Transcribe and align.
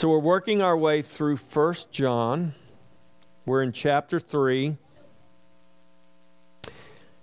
So 0.00 0.08
we're 0.08 0.18
working 0.18 0.62
our 0.62 0.78
way 0.78 1.02
through 1.02 1.36
1 1.36 1.74
John. 1.90 2.54
We're 3.44 3.62
in 3.62 3.72
chapter 3.72 4.18
3. 4.18 4.78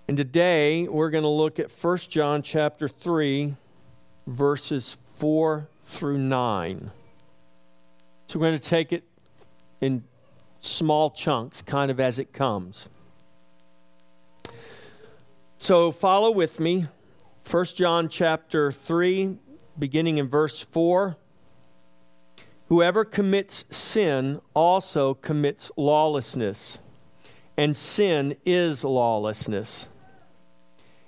And 0.07 0.15
today 0.15 0.87
we're 0.87 1.09
going 1.09 1.23
to 1.23 1.27
look 1.27 1.57
at 1.57 1.71
1 1.71 1.97
John 2.07 2.43
chapter 2.43 2.87
3 2.87 3.55
verses 4.27 4.95
4 5.15 5.67
through 5.85 6.19
9. 6.19 6.91
So 8.27 8.37
we're 8.37 8.45
going 8.45 8.59
to 8.59 8.69
take 8.69 8.93
it 8.93 9.03
in 9.81 10.03
small 10.59 11.09
chunks 11.09 11.63
kind 11.63 11.89
of 11.89 11.99
as 11.99 12.19
it 12.19 12.31
comes. 12.31 12.89
So 15.57 15.89
follow 15.91 16.29
with 16.29 16.59
me. 16.59 16.85
1 17.49 17.65
John 17.73 18.07
chapter 18.07 18.71
3 18.71 19.35
beginning 19.79 20.19
in 20.19 20.27
verse 20.27 20.61
4. 20.61 21.17
Whoever 22.69 23.05
commits 23.05 23.63
sin 23.71 24.41
also 24.53 25.13
commits 25.13 25.71
lawlessness, 25.77 26.79
and 27.55 27.75
sin 27.75 28.35
is 28.45 28.83
lawlessness. 28.83 29.87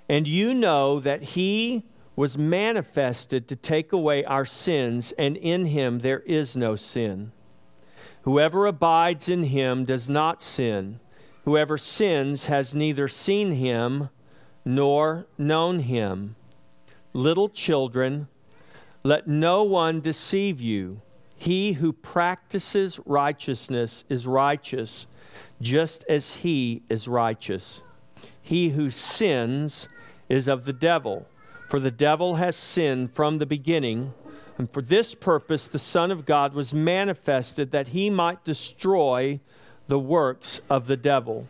And 0.07 0.27
you 0.27 0.53
know 0.53 0.99
that 1.01 1.21
he 1.21 1.85
was 2.15 2.37
manifested 2.37 3.48
to 3.48 3.55
take 3.55 3.91
away 3.91 4.23
our 4.23 4.45
sins, 4.45 5.11
and 5.17 5.35
in 5.35 5.65
him 5.65 5.99
there 5.99 6.21
is 6.21 6.55
no 6.55 6.75
sin. 6.77 7.34
Whoever 8.21 8.65
abides 8.65 9.27
in 9.27 9.43
him 9.43 9.85
does 9.85 10.09
not 10.09 10.41
sin. 10.41 10.99
Whoever 11.43 11.77
sins 11.77 12.45
has 12.45 12.73
neither 12.73 13.07
seen 13.07 13.51
him 13.51 14.09
nor 14.63 15.27
known 15.37 15.79
him. 15.79 16.35
Little 17.13 17.49
children, 17.49 18.27
let 19.03 19.27
no 19.27 19.63
one 19.63 19.99
deceive 19.99 20.62
you. 20.62 21.01
He 21.39 21.73
who 21.73 21.93
practices 21.93 22.99
righteousness 23.05 24.03
is 24.09 24.27
righteous, 24.27 25.07
just 25.62 26.04
as 26.09 26.35
he 26.35 26.84
is 26.90 27.07
righteous. 27.07 27.82
He 28.41 28.71
who 28.71 28.90
sins 28.90 29.87
is 30.27 30.49
of 30.49 30.65
the 30.65 30.73
devil, 30.73 31.27
for 31.70 31.79
the 31.79 31.91
devil 31.91 32.35
has 32.35 32.57
sinned 32.57 33.15
from 33.15 33.37
the 33.37 33.45
beginning. 33.45 34.13
And 34.57 34.70
for 34.70 34.82
this 34.82 35.15
purpose, 35.15 35.70
the 35.70 35.79
Son 35.79 36.12
of 36.12 36.26
God 36.26 36.54
was 36.54 36.73
manifested 36.73 37.71
that 37.71 37.90
he 37.90 38.10
might 38.10 38.43
destroy 38.43 39.40
the 39.87 39.98
works 39.98 40.60
of 40.70 40.87
the 40.87 40.98
devil. 40.98 41.48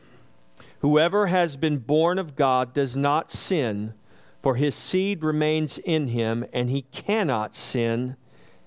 Whoever 0.82 1.28
has 1.28 1.58
been 1.58 1.80
born 1.80 2.20
of 2.20 2.36
God 2.36 2.76
does 2.76 2.96
not 2.96 3.32
sin, 3.32 3.96
for 4.44 4.54
his 4.54 4.76
seed 4.76 5.24
remains 5.24 5.80
in 5.80 6.10
him, 6.10 6.46
and 6.54 6.70
he 6.70 6.84
cannot 6.84 7.56
sin 7.56 8.18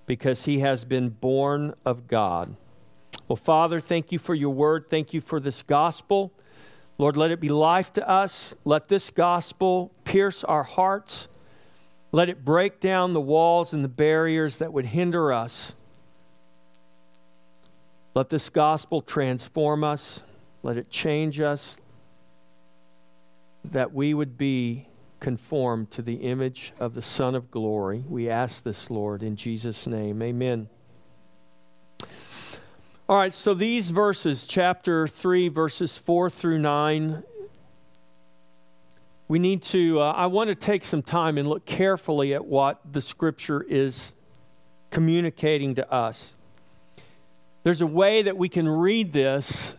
because 0.07 0.45
he 0.45 0.61
has 0.61 0.85
been 0.85 1.09
born 1.09 1.75
of 1.85 2.09
God. 2.09 2.57
Well, 3.29 3.37
Father, 3.37 3.81
thank 3.81 4.13
you 4.13 4.19
for 4.19 4.35
your 4.35 4.51
word. 4.51 4.91
Thank 4.91 5.15
you 5.15 5.21
for 5.21 5.41
this 5.41 5.63
gospel. 5.63 6.33
Lord, 6.99 7.17
let 7.17 7.31
it 7.31 7.41
be 7.41 7.49
life 7.49 7.93
to 7.95 8.09
us. 8.09 8.55
Let 8.65 8.89
this 8.89 9.11
gospel 9.11 9.91
pierce 10.05 10.45
our 10.45 10.63
hearts. 10.63 11.29
Let 12.11 12.29
it 12.29 12.45
break 12.45 12.79
down 12.81 13.13
the 13.13 13.21
walls 13.21 13.73
and 13.73 13.83
the 13.83 13.89
barriers 13.89 14.59
that 14.59 14.73
would 14.73 14.87
hinder 14.87 15.33
us. 15.33 15.75
Let 18.15 18.29
this 18.29 18.51
gospel 18.51 19.01
transform 19.01 19.83
us. 19.83 20.23
Let 20.63 20.77
it 20.77 20.91
change 20.91 21.41
us. 21.41 21.79
That 23.65 23.95
we 23.95 24.13
would 24.13 24.37
be 24.37 24.89
conformed 25.23 25.89
to 25.89 26.03
the 26.03 26.17
image 26.17 26.73
of 26.81 26.95
the 26.95 27.01
Son 27.01 27.37
of 27.37 27.49
glory. 27.49 28.05
We 28.09 28.29
ask 28.29 28.65
this, 28.65 28.91
Lord, 28.91 29.23
in 29.23 29.37
Jesus' 29.37 29.87
name. 29.87 30.21
Amen. 30.21 30.69
All 33.09 33.19
right, 33.19 33.33
so 33.33 33.55
these 33.55 33.91
verses, 33.91 34.45
chapter 34.45 35.07
3, 35.07 35.49
verses 35.49 35.97
4 35.97 36.29
through 36.29 36.59
9, 36.59 37.23
we 39.29 39.39
need 39.39 39.63
to, 39.63 40.01
uh, 40.01 40.11
I 40.11 40.27
want 40.27 40.49
to 40.49 40.57
take 40.57 40.83
some 40.83 41.03
time 41.03 41.39
and 41.39 41.49
look 41.49 41.65
carefully 41.67 42.35
at 42.35 42.45
what 42.45 42.81
the 42.93 43.01
scripture 43.01 43.65
is 43.69 44.15
communicating 44.91 45.77
to 45.77 45.89
us. 45.93 46.35
There's 47.63 47.81
a 47.81 47.87
way 47.87 48.23
that 48.23 48.37
we 48.37 48.49
can 48.49 48.69
read 48.69 49.13
this 49.13 49.77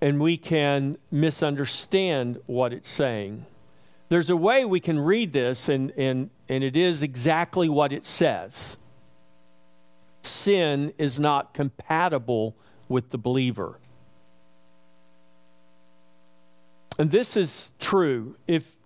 and 0.00 0.20
we 0.20 0.36
can 0.36 0.98
misunderstand 1.10 2.38
what 2.46 2.72
it's 2.72 2.88
saying 2.88 3.46
there's 4.08 4.30
a 4.30 4.36
way 4.36 4.64
we 4.64 4.80
can 4.80 4.98
read 4.98 5.32
this, 5.32 5.68
and, 5.68 5.90
and, 5.92 6.30
and 6.48 6.62
it 6.62 6.76
is 6.76 7.02
exactly 7.02 7.68
what 7.68 7.92
it 7.92 8.04
says 8.04 8.76
sin 10.26 10.92
is 10.98 11.20
not 11.20 11.54
compatible 11.54 12.56
with 12.88 13.10
the 13.10 13.18
believer. 13.18 13.78
And 16.98 17.10
this 17.10 17.36
is 17.36 17.72
true. 17.78 18.36
If, 18.46 18.76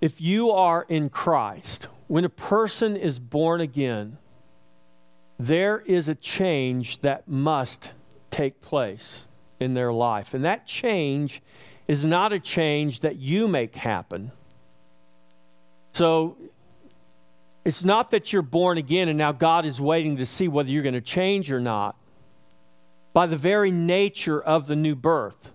if 0.00 0.20
you 0.20 0.50
are 0.50 0.84
in 0.88 1.10
Christ, 1.10 1.88
when 2.08 2.24
a 2.24 2.28
person 2.30 2.96
is 2.96 3.18
born 3.18 3.60
again, 3.60 4.18
there 5.38 5.80
is 5.86 6.08
a 6.08 6.14
change 6.14 7.00
that 7.02 7.28
must 7.28 7.92
take 8.30 8.60
place 8.60 9.26
in 9.60 9.74
their 9.74 9.92
life. 9.92 10.34
And 10.34 10.44
that 10.44 10.66
change 10.66 11.40
is 11.88 12.04
not 12.04 12.32
a 12.34 12.38
change 12.38 13.00
that 13.00 13.16
you 13.16 13.48
make 13.48 13.74
happen. 13.74 14.30
So 15.92 16.36
it's 17.64 17.82
not 17.82 18.10
that 18.12 18.32
you're 18.32 18.42
born 18.42 18.78
again 18.78 19.08
and 19.08 19.18
now 19.18 19.32
God 19.32 19.66
is 19.66 19.80
waiting 19.80 20.18
to 20.18 20.26
see 20.26 20.46
whether 20.46 20.70
you're 20.70 20.82
going 20.82 20.94
to 20.94 21.00
change 21.00 21.50
or 21.50 21.60
not. 21.60 21.96
By 23.14 23.26
the 23.26 23.36
very 23.36 23.72
nature 23.72 24.40
of 24.40 24.68
the 24.68 24.76
new 24.76 24.94
birth. 24.94 25.50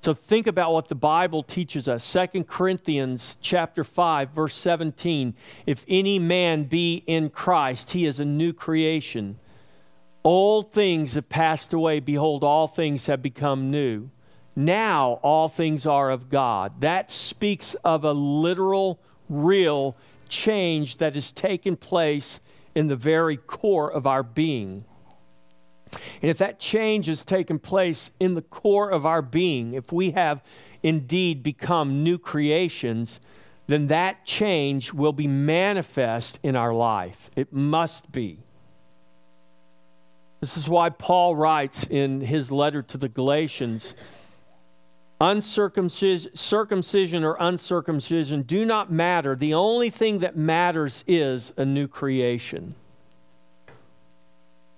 So 0.00 0.14
think 0.14 0.46
about 0.46 0.72
what 0.72 0.88
the 0.88 0.94
Bible 0.94 1.42
teaches 1.42 1.86
us. 1.86 2.02
Second 2.02 2.48
Corinthians 2.48 3.36
chapter 3.40 3.84
5 3.84 4.30
verse 4.30 4.54
17. 4.54 5.34
If 5.66 5.84
any 5.86 6.18
man 6.18 6.64
be 6.64 7.04
in 7.06 7.28
Christ, 7.28 7.90
he 7.90 8.06
is 8.06 8.18
a 8.18 8.24
new 8.24 8.52
creation. 8.52 9.38
Old 10.24 10.72
things 10.72 11.14
have 11.14 11.28
passed 11.28 11.72
away, 11.72 12.00
behold 12.00 12.42
all 12.42 12.66
things 12.66 13.06
have 13.06 13.22
become 13.22 13.70
new. 13.70 14.10
Now 14.58 15.20
all 15.22 15.48
things 15.48 15.86
are 15.86 16.10
of 16.10 16.30
God. 16.30 16.80
That 16.80 17.12
speaks 17.12 17.74
of 17.84 18.02
a 18.02 18.10
literal, 18.10 18.98
real 19.28 19.96
change 20.28 20.96
that 20.96 21.14
has 21.14 21.30
taken 21.30 21.76
place 21.76 22.40
in 22.74 22.88
the 22.88 22.96
very 22.96 23.36
core 23.36 23.88
of 23.88 24.04
our 24.04 24.24
being. 24.24 24.84
And 26.20 26.28
if 26.28 26.38
that 26.38 26.58
change 26.58 27.06
has 27.06 27.22
taken 27.22 27.60
place 27.60 28.10
in 28.18 28.34
the 28.34 28.42
core 28.42 28.90
of 28.90 29.06
our 29.06 29.22
being, 29.22 29.74
if 29.74 29.92
we 29.92 30.10
have 30.10 30.42
indeed 30.82 31.44
become 31.44 32.02
new 32.02 32.18
creations, 32.18 33.20
then 33.68 33.86
that 33.86 34.26
change 34.26 34.92
will 34.92 35.12
be 35.12 35.28
manifest 35.28 36.40
in 36.42 36.56
our 36.56 36.74
life. 36.74 37.30
It 37.36 37.52
must 37.52 38.10
be. 38.10 38.40
This 40.40 40.56
is 40.56 40.68
why 40.68 40.90
Paul 40.90 41.36
writes 41.36 41.86
in 41.86 42.22
his 42.22 42.50
letter 42.50 42.82
to 42.82 42.98
the 42.98 43.08
Galatians 43.08 43.94
Uncircumcision, 45.20 46.34
circumcision 46.36 47.24
or 47.24 47.36
uncircumcision 47.40 48.42
do 48.42 48.64
not 48.64 48.92
matter. 48.92 49.34
The 49.34 49.54
only 49.54 49.90
thing 49.90 50.20
that 50.20 50.36
matters 50.36 51.02
is 51.08 51.52
a 51.56 51.64
new 51.64 51.88
creation. 51.88 52.76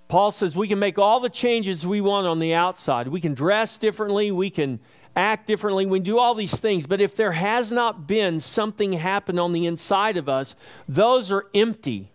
Paul 0.07 0.31
says 0.31 0.57
we 0.57 0.67
can 0.67 0.79
make 0.79 0.97
all 0.97 1.19
the 1.19 1.29
changes 1.29 1.85
we 1.85 2.01
want 2.01 2.27
on 2.27 2.39
the 2.39 2.53
outside. 2.53 3.07
We 3.07 3.21
can 3.21 3.33
dress 3.33 3.77
differently, 3.77 4.31
we 4.31 4.49
can 4.49 4.79
act 5.15 5.45
differently, 5.47 5.85
we 5.85 5.99
can 5.99 6.03
do 6.03 6.17
all 6.17 6.33
these 6.33 6.59
things. 6.59 6.87
But 6.87 7.01
if 7.01 7.15
there 7.15 7.31
has 7.33 7.71
not 7.71 8.07
been 8.07 8.39
something 8.39 8.93
happen 8.93 9.37
on 9.37 9.51
the 9.51 9.67
inside 9.67 10.17
of 10.17 10.27
us, 10.27 10.55
those 10.87 11.31
are 11.31 11.45
empty. 11.53 12.11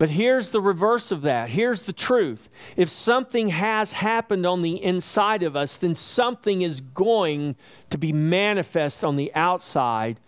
But 0.00 0.08
here's 0.08 0.48
the 0.48 0.62
reverse 0.62 1.12
of 1.12 1.20
that. 1.22 1.50
Here's 1.50 1.82
the 1.82 1.92
truth. 1.92 2.48
If 2.74 2.88
something 2.88 3.48
has 3.50 3.92
happened 3.92 4.46
on 4.46 4.62
the 4.62 4.82
inside 4.82 5.42
of 5.42 5.54
us, 5.54 5.76
then 5.76 5.94
something 5.94 6.62
is 6.62 6.80
going 6.80 7.54
to 7.90 7.98
be 7.98 8.10
manifest 8.10 9.04
on 9.04 9.16
the 9.16 9.30
outside 9.34 10.18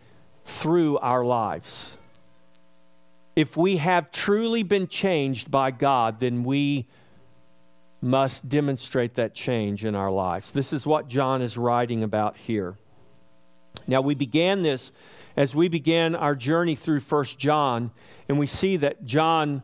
through 0.45 0.99
our 0.99 1.25
lives. 1.25 1.97
If 3.35 3.57
we 3.57 3.79
have 3.79 4.13
truly 4.13 4.63
been 4.63 4.89
changed 4.89 5.51
by 5.51 5.71
God, 5.71 6.21
then 6.21 6.45
we 6.45 6.87
must 8.03 8.47
demonstrate 8.51 9.15
that 9.15 9.33
change 9.33 9.87
in 9.87 9.95
our 9.95 10.11
lives. 10.11 10.51
This 10.51 10.75
is 10.75 10.87
what 10.87 11.09
John 11.09 11.41
is 11.41 11.57
writing 11.57 12.03
about 12.03 12.37
here. 12.37 12.77
Now, 13.87 14.03
we 14.03 14.15
began 14.15 14.61
this 14.61 14.93
as 15.37 15.55
we 15.55 15.69
began 15.69 16.15
our 16.15 16.35
journey 16.35 16.75
through 16.75 17.01
First 17.01 17.39
John, 17.39 17.91
and 18.29 18.39
we 18.39 18.47
see 18.47 18.77
that 18.79 19.05
John 19.05 19.63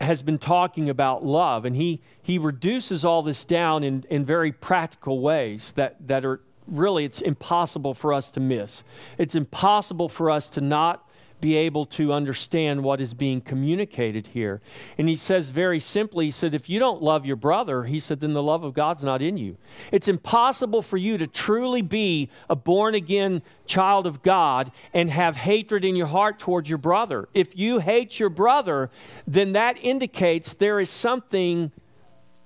has 0.00 0.22
been 0.22 0.38
talking 0.38 0.90
about 0.90 1.24
love, 1.24 1.64
and 1.64 1.76
he, 1.76 2.00
he 2.22 2.38
reduces 2.38 3.04
all 3.04 3.22
this 3.22 3.44
down 3.44 3.84
in, 3.84 4.04
in 4.10 4.24
very 4.24 4.52
practical 4.52 5.20
ways 5.20 5.72
that, 5.72 5.96
that 6.06 6.24
are 6.24 6.40
really, 6.66 7.04
it's 7.04 7.20
impossible 7.20 7.94
for 7.94 8.12
us 8.12 8.30
to 8.32 8.40
miss. 8.40 8.84
It's 9.18 9.34
impossible 9.34 10.08
for 10.08 10.30
us 10.30 10.48
to 10.50 10.60
not 10.60 11.08
be 11.40 11.56
able 11.56 11.84
to 11.84 12.12
understand 12.12 12.82
what 12.82 13.00
is 13.00 13.12
being 13.12 13.40
communicated 13.40 14.28
here. 14.28 14.62
And 14.96 15.08
he 15.08 15.16
says 15.16 15.50
very 15.50 15.78
simply, 15.78 16.26
he 16.26 16.30
said, 16.30 16.54
if 16.54 16.70
you 16.70 16.78
don't 16.78 17.02
love 17.02 17.26
your 17.26 17.36
brother, 17.36 17.84
he 17.84 18.00
said, 18.00 18.20
then 18.20 18.32
the 18.32 18.42
love 18.42 18.64
of 18.64 18.72
God's 18.72 19.04
not 19.04 19.20
in 19.20 19.36
you. 19.36 19.58
It's 19.92 20.08
impossible 20.08 20.80
for 20.80 20.96
you 20.96 21.18
to 21.18 21.26
truly 21.26 21.82
be 21.82 22.30
a 22.48 22.56
born 22.56 22.94
again 22.94 23.42
child 23.66 24.06
of 24.06 24.22
God 24.22 24.72
and 24.94 25.10
have 25.10 25.36
hatred 25.36 25.84
in 25.84 25.96
your 25.96 26.06
heart 26.06 26.38
towards 26.38 26.68
your 26.68 26.78
brother. 26.78 27.28
If 27.34 27.58
you 27.58 27.78
hate 27.78 28.18
your 28.18 28.30
brother, 28.30 28.90
then 29.26 29.52
that 29.52 29.76
indicates 29.82 30.54
there 30.54 30.80
is 30.80 30.88
something 30.88 31.72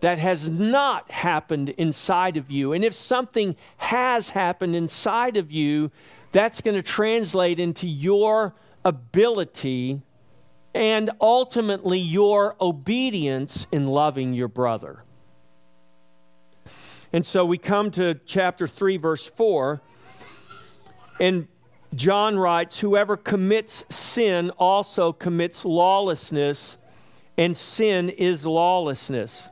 that 0.01 0.19
has 0.19 0.49
not 0.49 1.11
happened 1.11 1.71
inside 1.71 2.37
of 2.37 2.51
you. 2.51 2.73
And 2.73 2.85
if 2.85 2.95
something 2.95 3.57
has 3.79 4.31
happened 4.31 4.75
inside 4.75 5.37
of 5.37 5.51
you, 5.51 5.91
that's 6.31 6.61
going 6.61 6.77
to 6.77 6.83
translate 6.83 7.59
into 7.59 7.89
your 7.89 8.55
ability 8.85 10.03
and 10.75 11.11
ultimately 11.21 11.99
your 11.99 12.57
obedience 12.61 13.67
in 13.73 13.87
loving 13.89 14.33
your 14.33 14.49
brother. 14.49 15.03
And 17.13 17.25
so 17.25 17.45
we 17.45 17.59
come 17.59 17.91
to 17.93 18.15
chapter 18.27 18.67
3, 18.67 18.99
verse 18.99 19.27
4, 19.27 19.81
and 21.21 21.49
John 21.95 22.39
writes, 22.39 22.81
Whoever 22.81 23.17
commits 23.17 23.85
sin 23.89 24.51
also 24.51 25.13
commits 25.13 25.65
lawlessness, 25.65 26.77
and 27.37 27.57
sin 27.57 28.11
is 28.11 28.45
lawlessness. 28.45 29.49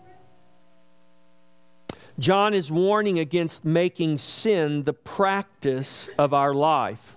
John 2.18 2.54
is 2.54 2.70
warning 2.70 3.18
against 3.18 3.64
making 3.64 4.18
sin 4.18 4.84
the 4.84 4.92
practice 4.92 6.08
of 6.18 6.32
our 6.32 6.54
life. 6.54 7.15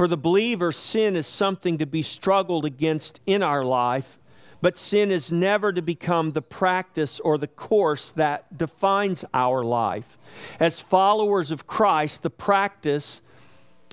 For 0.00 0.08
the 0.08 0.16
believer, 0.16 0.72
sin 0.72 1.14
is 1.14 1.26
something 1.26 1.76
to 1.76 1.84
be 1.84 2.00
struggled 2.00 2.64
against 2.64 3.20
in 3.26 3.42
our 3.42 3.62
life, 3.62 4.18
but 4.62 4.78
sin 4.78 5.10
is 5.10 5.30
never 5.30 5.74
to 5.74 5.82
become 5.82 6.32
the 6.32 6.40
practice 6.40 7.20
or 7.20 7.36
the 7.36 7.46
course 7.46 8.10
that 8.12 8.56
defines 8.56 9.26
our 9.34 9.62
life. 9.62 10.16
As 10.58 10.80
followers 10.80 11.50
of 11.50 11.66
Christ, 11.66 12.22
the 12.22 12.30
practice 12.30 13.20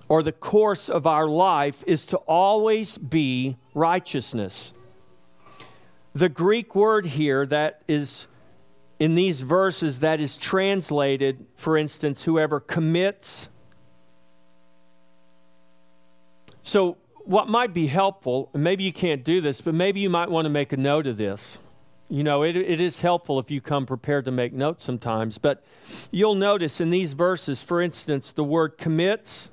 or 0.08 0.24
the 0.24 0.32
course 0.32 0.88
of 0.88 1.06
our 1.06 1.28
life 1.28 1.84
is 1.86 2.06
to 2.06 2.18
always 2.20 2.98
be 2.98 3.58
righteousness. 3.74 4.74
The 6.14 6.30
Greek 6.30 6.74
word 6.74 7.06
here 7.06 7.46
that 7.48 7.82
is 7.86 8.28
in 8.98 9.16
these 9.16 9.42
verses 9.42 10.00
that 10.00 10.22
is 10.22 10.38
translated, 10.38 11.46
for 11.58 11.76
instance, 11.78 12.24
whoever 12.24 12.62
commits 12.62 13.50
So, 16.68 16.98
what 17.24 17.48
might 17.48 17.74
be 17.74 17.88
helpful, 17.88 18.50
and 18.54 18.62
maybe 18.62 18.84
you 18.84 18.92
can't 18.92 19.24
do 19.24 19.40
this, 19.40 19.62
but 19.62 19.74
maybe 19.74 20.02
you 20.02 20.10
might 20.10 20.30
want 20.30 20.44
to 20.44 20.50
make 20.50 20.74
a 20.74 20.78
note 20.78 21.08
of 21.08 21.16
this. 21.16 21.60
You 22.10 22.26
know, 22.26 22.44
it, 22.44 22.58
it 22.58 22.82
is 22.82 23.00
helpful 23.00 23.40
if 23.40 23.50
you 23.50 23.62
come 23.62 23.86
prepared 23.86 24.26
to 24.26 24.32
make 24.32 24.52
notes 24.52 24.84
sometimes, 24.84 25.38
but 25.38 25.64
you'll 26.12 26.36
notice 26.36 26.82
in 26.82 26.90
these 26.90 27.14
verses, 27.14 27.64
for 27.64 27.82
instance, 27.82 28.34
the 28.34 28.44
word 28.44 28.78
commits. 28.78 29.50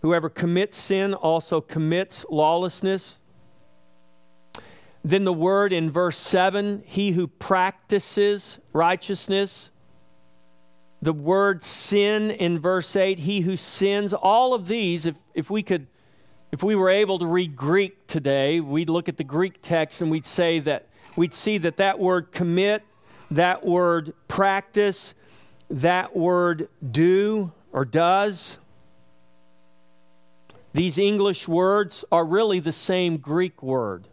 Whoever 0.00 0.30
commits 0.30 0.78
sin 0.78 1.12
also 1.12 1.60
commits 1.60 2.24
lawlessness. 2.30 3.18
Then 5.04 5.24
the 5.24 5.32
word 5.34 5.74
in 5.74 5.90
verse 5.90 6.16
7 6.16 6.84
he 6.86 7.10
who 7.12 7.26
practices 7.26 8.60
righteousness 8.72 9.70
the 11.06 11.12
word 11.12 11.62
sin 11.62 12.32
in 12.32 12.58
verse 12.58 12.96
8, 12.96 13.20
he 13.20 13.42
who 13.42 13.56
sins, 13.56 14.12
all 14.12 14.54
of 14.54 14.66
these, 14.66 15.06
if, 15.06 15.14
if 15.34 15.48
we 15.48 15.62
could, 15.62 15.86
if 16.50 16.64
we 16.64 16.74
were 16.74 16.90
able 16.90 17.20
to 17.20 17.26
read 17.26 17.54
Greek 17.54 18.08
today, 18.08 18.58
we'd 18.58 18.90
look 18.90 19.08
at 19.08 19.16
the 19.16 19.22
Greek 19.22 19.62
text 19.62 20.02
and 20.02 20.10
we'd 20.10 20.24
say 20.24 20.58
that, 20.58 20.88
we'd 21.14 21.32
see 21.32 21.58
that 21.58 21.76
that 21.76 22.00
word 22.00 22.32
commit, 22.32 22.82
that 23.30 23.64
word 23.64 24.14
practice, 24.26 25.14
that 25.70 26.16
word 26.16 26.68
do 26.90 27.52
or 27.70 27.84
does, 27.84 28.58
these 30.74 30.98
English 30.98 31.46
words 31.46 32.04
are 32.10 32.24
really 32.24 32.58
the 32.58 32.72
same 32.72 33.16
Greek 33.18 33.62
word, 33.62 34.08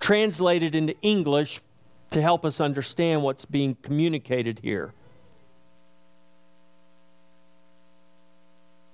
translated 0.00 0.74
into 0.74 0.94
English 1.00 1.62
to 2.10 2.20
help 2.20 2.44
us 2.44 2.60
understand 2.60 3.22
what's 3.22 3.46
being 3.46 3.74
communicated 3.76 4.58
here. 4.58 4.92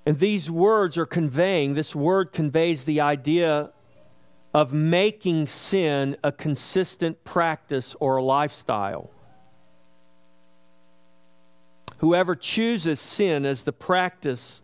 And 0.06 0.18
these 0.18 0.50
words 0.50 0.96
are 0.96 1.06
conveying, 1.06 1.74
this 1.74 1.94
word 1.94 2.32
conveys 2.32 2.84
the 2.84 3.00
idea 3.00 3.70
of 4.52 4.72
making 4.72 5.46
sin 5.46 6.16
a 6.24 6.32
consistent 6.32 7.22
practice 7.22 7.94
or 8.00 8.16
a 8.16 8.22
lifestyle. 8.22 9.10
Whoever 11.98 12.34
chooses 12.34 12.98
sin 12.98 13.44
as 13.44 13.62
the 13.62 13.72
practice 13.72 14.62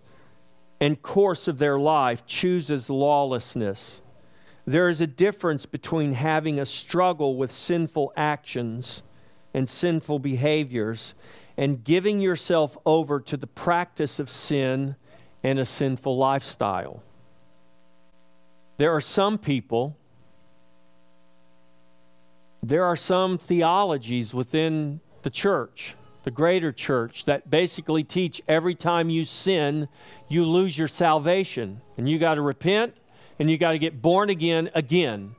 and 0.81 1.01
course 1.01 1.49
of 1.49 1.59
their 1.59 1.79
life 1.79 2.27
chooses 2.27 2.91
lawlessness. 2.91 4.03
There 4.67 4.89
is 4.89 5.01
a 5.01 5.07
difference 5.07 5.67
between 5.67 6.13
having 6.13 6.59
a 6.59 6.67
struggle 6.67 7.37
with 7.37 7.53
sinful 7.53 8.13
actions 8.17 9.03
and 9.55 9.69
sinful 9.69 10.19
behaviors 10.19 11.15
and 11.57 11.85
giving 11.85 12.21
yourself 12.21 12.77
over 12.85 13.21
to 13.21 13.37
the 13.37 13.47
practice 13.47 14.19
of 14.19 14.29
sin 14.29 14.97
and 15.47 15.61
a 15.61 15.65
sinful 15.65 16.17
lifestyle. 16.17 17.05
There 18.79 18.93
are 18.93 19.01
some 19.01 19.39
people, 19.39 19.97
there 22.61 22.85
are 22.85 22.97
some 22.97 23.39
theologies 23.39 24.35
within 24.35 24.99
the 25.23 25.31
church, 25.31 25.95
the 26.25 26.33
greater 26.33 26.73
church, 26.73 27.27
that 27.27 27.49
basically 27.49 28.03
teach 28.03 28.43
every 28.49 28.75
time 28.75 29.09
you 29.09 29.25
sin, 29.25 29.87
you 30.27 30.45
lose 30.45 30.77
your 30.77 30.89
salvation. 30.89 31.81
And 31.97 32.09
you 32.09 32.19
got 32.19 32.35
to 32.35 32.43
repent 32.43 32.97
and 33.39 33.49
you 33.49 33.57
got 33.57 33.71
to 33.71 33.79
get 33.79 34.03
born 34.03 34.31
again 34.31 34.69
again. 34.75 35.37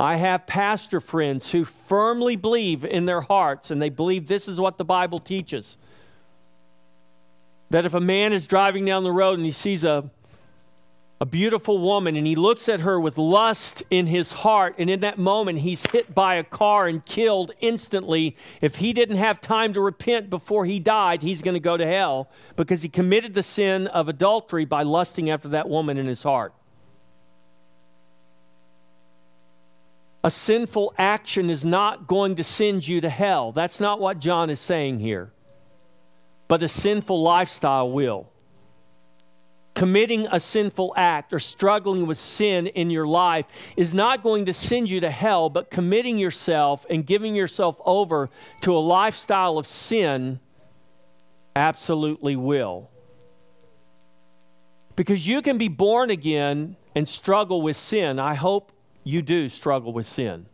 I 0.00 0.16
have 0.16 0.48
pastor 0.48 1.00
friends 1.00 1.52
who 1.52 1.64
firmly 1.64 2.34
believe 2.34 2.84
in 2.84 3.06
their 3.06 3.20
hearts, 3.20 3.70
and 3.70 3.80
they 3.80 3.88
believe 3.88 4.26
this 4.26 4.48
is 4.48 4.60
what 4.60 4.78
the 4.78 4.84
Bible 4.84 5.20
teaches 5.20 5.78
that 7.70 7.84
if 7.84 7.94
a 7.94 8.00
man 8.00 8.32
is 8.32 8.46
driving 8.46 8.84
down 8.84 9.04
the 9.04 9.12
road 9.12 9.34
and 9.34 9.44
he 9.44 9.52
sees 9.52 9.82
a, 9.84 10.08
a 11.20 11.26
beautiful 11.26 11.78
woman 11.78 12.14
and 12.16 12.26
he 12.26 12.36
looks 12.36 12.68
at 12.68 12.80
her 12.80 13.00
with 13.00 13.18
lust 13.18 13.82
in 13.90 14.06
his 14.06 14.32
heart, 14.32 14.74
and 14.78 14.88
in 14.88 15.00
that 15.00 15.18
moment 15.18 15.58
he's 15.58 15.84
hit 15.90 16.14
by 16.14 16.36
a 16.36 16.44
car 16.44 16.86
and 16.86 17.04
killed 17.04 17.50
instantly, 17.60 18.36
if 18.60 18.76
he 18.76 18.92
didn't 18.92 19.16
have 19.16 19.40
time 19.40 19.72
to 19.72 19.80
repent 19.80 20.30
before 20.30 20.64
he 20.64 20.78
died, 20.78 21.22
he's 21.22 21.42
going 21.42 21.54
to 21.54 21.60
go 21.60 21.76
to 21.76 21.86
hell 21.86 22.28
because 22.54 22.82
he 22.82 22.88
committed 22.88 23.34
the 23.34 23.42
sin 23.42 23.86
of 23.88 24.08
adultery 24.08 24.64
by 24.64 24.82
lusting 24.82 25.28
after 25.28 25.48
that 25.48 25.68
woman 25.68 25.98
in 25.98 26.06
his 26.06 26.22
heart. 26.22 26.52
A 30.22 30.30
sinful 30.30 30.92
action 30.98 31.50
is 31.50 31.64
not 31.64 32.08
going 32.08 32.34
to 32.34 32.44
send 32.44 32.86
you 32.86 33.00
to 33.00 33.08
hell. 33.08 33.52
That's 33.52 33.80
not 33.80 34.00
what 34.00 34.18
John 34.18 34.50
is 34.50 34.58
saying 34.58 34.98
here 34.98 35.32
but 36.48 36.62
a 36.62 36.68
sinful 36.68 37.22
lifestyle 37.22 37.90
will. 37.90 38.28
Committing 39.74 40.26
a 40.32 40.40
sinful 40.40 40.94
act 40.96 41.34
or 41.34 41.38
struggling 41.38 42.06
with 42.06 42.18
sin 42.18 42.66
in 42.66 42.88
your 42.88 43.06
life 43.06 43.46
is 43.76 43.92
not 43.92 44.22
going 44.22 44.46
to 44.46 44.54
send 44.54 44.88
you 44.88 45.00
to 45.00 45.10
hell, 45.10 45.50
but 45.50 45.70
committing 45.70 46.18
yourself 46.18 46.86
and 46.88 47.04
giving 47.04 47.34
yourself 47.34 47.78
over 47.84 48.30
to 48.62 48.74
a 48.74 48.78
lifestyle 48.78 49.58
of 49.58 49.66
sin 49.66 50.40
absolutely 51.54 52.36
will. 52.36 52.88
Because 54.94 55.26
you 55.26 55.42
can 55.42 55.58
be 55.58 55.68
born 55.68 56.08
again 56.08 56.76
and 56.94 57.06
struggle 57.06 57.60
with 57.60 57.76
sin. 57.76 58.18
I 58.18 58.32
hope 58.32 58.72
you 59.04 59.20
do 59.20 59.50
struggle 59.50 59.92
with 59.92 60.06
sin. 60.06 60.46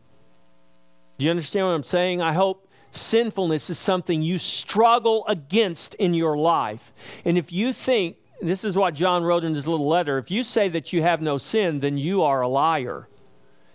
Do 1.19 1.27
you 1.27 1.31
understand 1.31 1.67
what 1.67 1.75
I'm 1.75 1.85
saying? 1.85 2.21
I 2.21 2.33
hope 2.33 2.69
sinfulness 2.93 3.71
is 3.71 3.79
something 3.79 4.23
you 4.23 4.39
struggle 4.39 5.27
against 5.27 5.95
in 5.97 6.15
your 6.15 6.37
life. 6.37 6.93
And 7.25 7.37
if 7.37 7.53
you 7.53 7.73
think, 7.73 8.17
this 8.41 8.65
is 8.65 8.77
what 8.77 8.95
John 8.95 9.25
wrote 9.25 9.45
in 9.45 9.55
his 9.55 9.67
little 9.67 9.89
letter, 9.89 10.19
if 10.19 10.31
you 10.31 10.45
say 10.45 10.69
that 10.69 10.93
you 10.93 11.03
have 11.03 11.21
no 11.21 11.39
sin, 11.39 11.81
then 11.81 11.99
you 11.99 12.23
are 12.23 12.43
a 12.43 12.49
liar. 12.49 13.09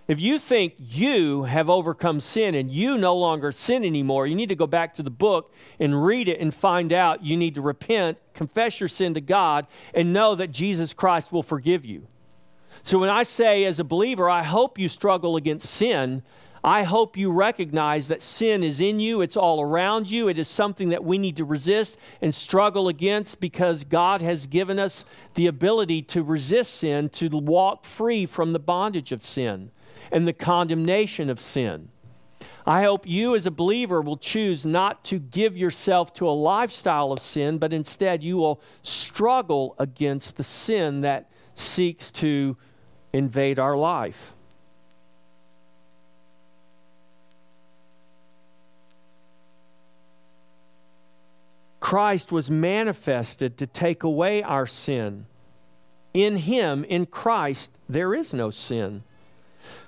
If 0.08 0.22
you 0.22 0.40
think 0.40 0.76
you 0.78 1.44
have 1.44 1.70
overcome 1.70 2.22
sin 2.22 2.56
and 2.56 2.72
you 2.72 2.98
no 2.98 3.16
longer 3.18 3.52
sin 3.52 3.84
anymore, 3.84 4.26
you 4.26 4.36
need 4.36 4.50
to 4.50 4.56
go 4.56 4.68
back 4.68 4.96
to 4.96 5.04
the 5.04 5.10
book 5.10 5.54
and 5.80 6.02
read 6.02 6.30
it 6.30 6.40
and 6.40 6.54
find 6.54 6.94
out 6.94 7.26
you 7.26 7.36
need 7.36 7.56
to 7.56 7.62
repent, 7.62 8.18
confess 8.34 8.80
your 8.80 8.88
sin 8.88 9.16
to 9.16 9.22
God, 9.22 9.68
and 9.94 10.14
know 10.14 10.34
that 10.36 10.52
Jesus 10.52 10.94
Christ 10.94 11.34
will 11.34 11.44
forgive 11.44 11.84
you. 11.84 12.08
So 12.84 13.00
when 13.00 13.10
I 13.10 13.24
say 13.24 13.66
as 13.66 13.82
a 13.82 13.84
believer, 13.84 14.30
I 14.30 14.44
hope 14.44 14.80
you 14.80 14.88
struggle 14.88 15.36
against 15.36 15.70
sin, 15.70 16.24
I 16.68 16.84
hope 16.84 17.16
you 17.16 17.32
recognize 17.32 18.10
that 18.10 18.22
sin 18.22 18.62
is 18.62 18.82
in 18.82 19.00
you, 19.00 19.22
it's 19.22 19.38
all 19.38 19.62
around 19.62 20.12
you. 20.12 20.28
It 20.28 20.38
is 20.38 20.50
something 20.50 20.90
that 20.90 21.02
we 21.02 21.18
need 21.18 21.38
to 21.38 21.46
resist 21.46 21.98
and 22.22 22.36
struggle 22.36 22.90
against 22.90 23.40
because 23.40 23.86
God 23.86 24.20
has 24.20 24.48
given 24.48 24.78
us 24.78 25.06
the 25.36 25.48
ability 25.48 26.02
to 26.02 26.22
resist 26.22 26.74
sin, 26.74 27.08
to 27.12 27.30
walk 27.30 27.86
free 27.86 28.26
from 28.26 28.52
the 28.52 28.60
bondage 28.60 29.14
of 29.14 29.24
sin 29.24 29.72
and 30.12 30.28
the 30.28 30.34
condemnation 30.34 31.30
of 31.30 31.40
sin. 31.40 31.88
I 32.66 32.84
hope 32.84 33.08
you, 33.08 33.34
as 33.34 33.46
a 33.46 33.52
believer, 33.52 34.02
will 34.02 34.18
choose 34.18 34.66
not 34.66 35.06
to 35.06 35.20
give 35.20 35.56
yourself 35.56 36.14
to 36.16 36.28
a 36.28 36.32
lifestyle 36.32 37.14
of 37.14 37.20
sin, 37.20 37.60
but 37.60 37.72
instead 37.72 38.24
you 38.24 38.36
will 38.36 38.60
struggle 38.84 39.74
against 39.80 40.36
the 40.36 40.44
sin 40.44 41.00
that 41.00 41.32
seeks 41.56 42.12
to 42.12 42.58
invade 43.14 43.58
our 43.58 43.78
life. 43.78 44.34
Christ 51.88 52.34
was 52.34 52.52
manifested 52.52 53.56
to 53.60 53.66
take 53.66 54.04
away 54.04 54.44
our 54.44 54.66
sin. 54.66 55.26
In 56.14 56.36
Him, 56.36 56.84
in 56.84 57.06
Christ, 57.06 57.80
there 57.88 58.14
is 58.14 58.34
no 58.34 58.50
sin. 58.50 59.04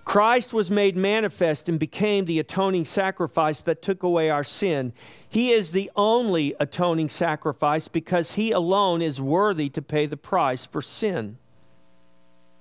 Christ 0.06 0.54
was 0.54 0.72
made 0.72 0.96
manifest 0.96 1.68
and 1.68 1.78
became 1.78 2.24
the 2.24 2.40
atoning 2.40 2.86
sacrifice 2.86 3.62
that 3.64 3.82
took 3.82 4.02
away 4.02 4.30
our 4.30 4.46
sin. 4.46 4.94
He 5.28 5.52
is 5.52 5.74
the 5.74 5.92
only 5.94 6.56
atoning 6.58 7.10
sacrifice 7.10 7.90
because 7.90 8.36
He 8.36 8.54
alone 8.54 9.02
is 9.02 9.20
worthy 9.20 9.68
to 9.68 9.82
pay 9.82 10.06
the 10.06 10.16
price 10.16 10.66
for 10.66 10.82
sin. 10.82 11.38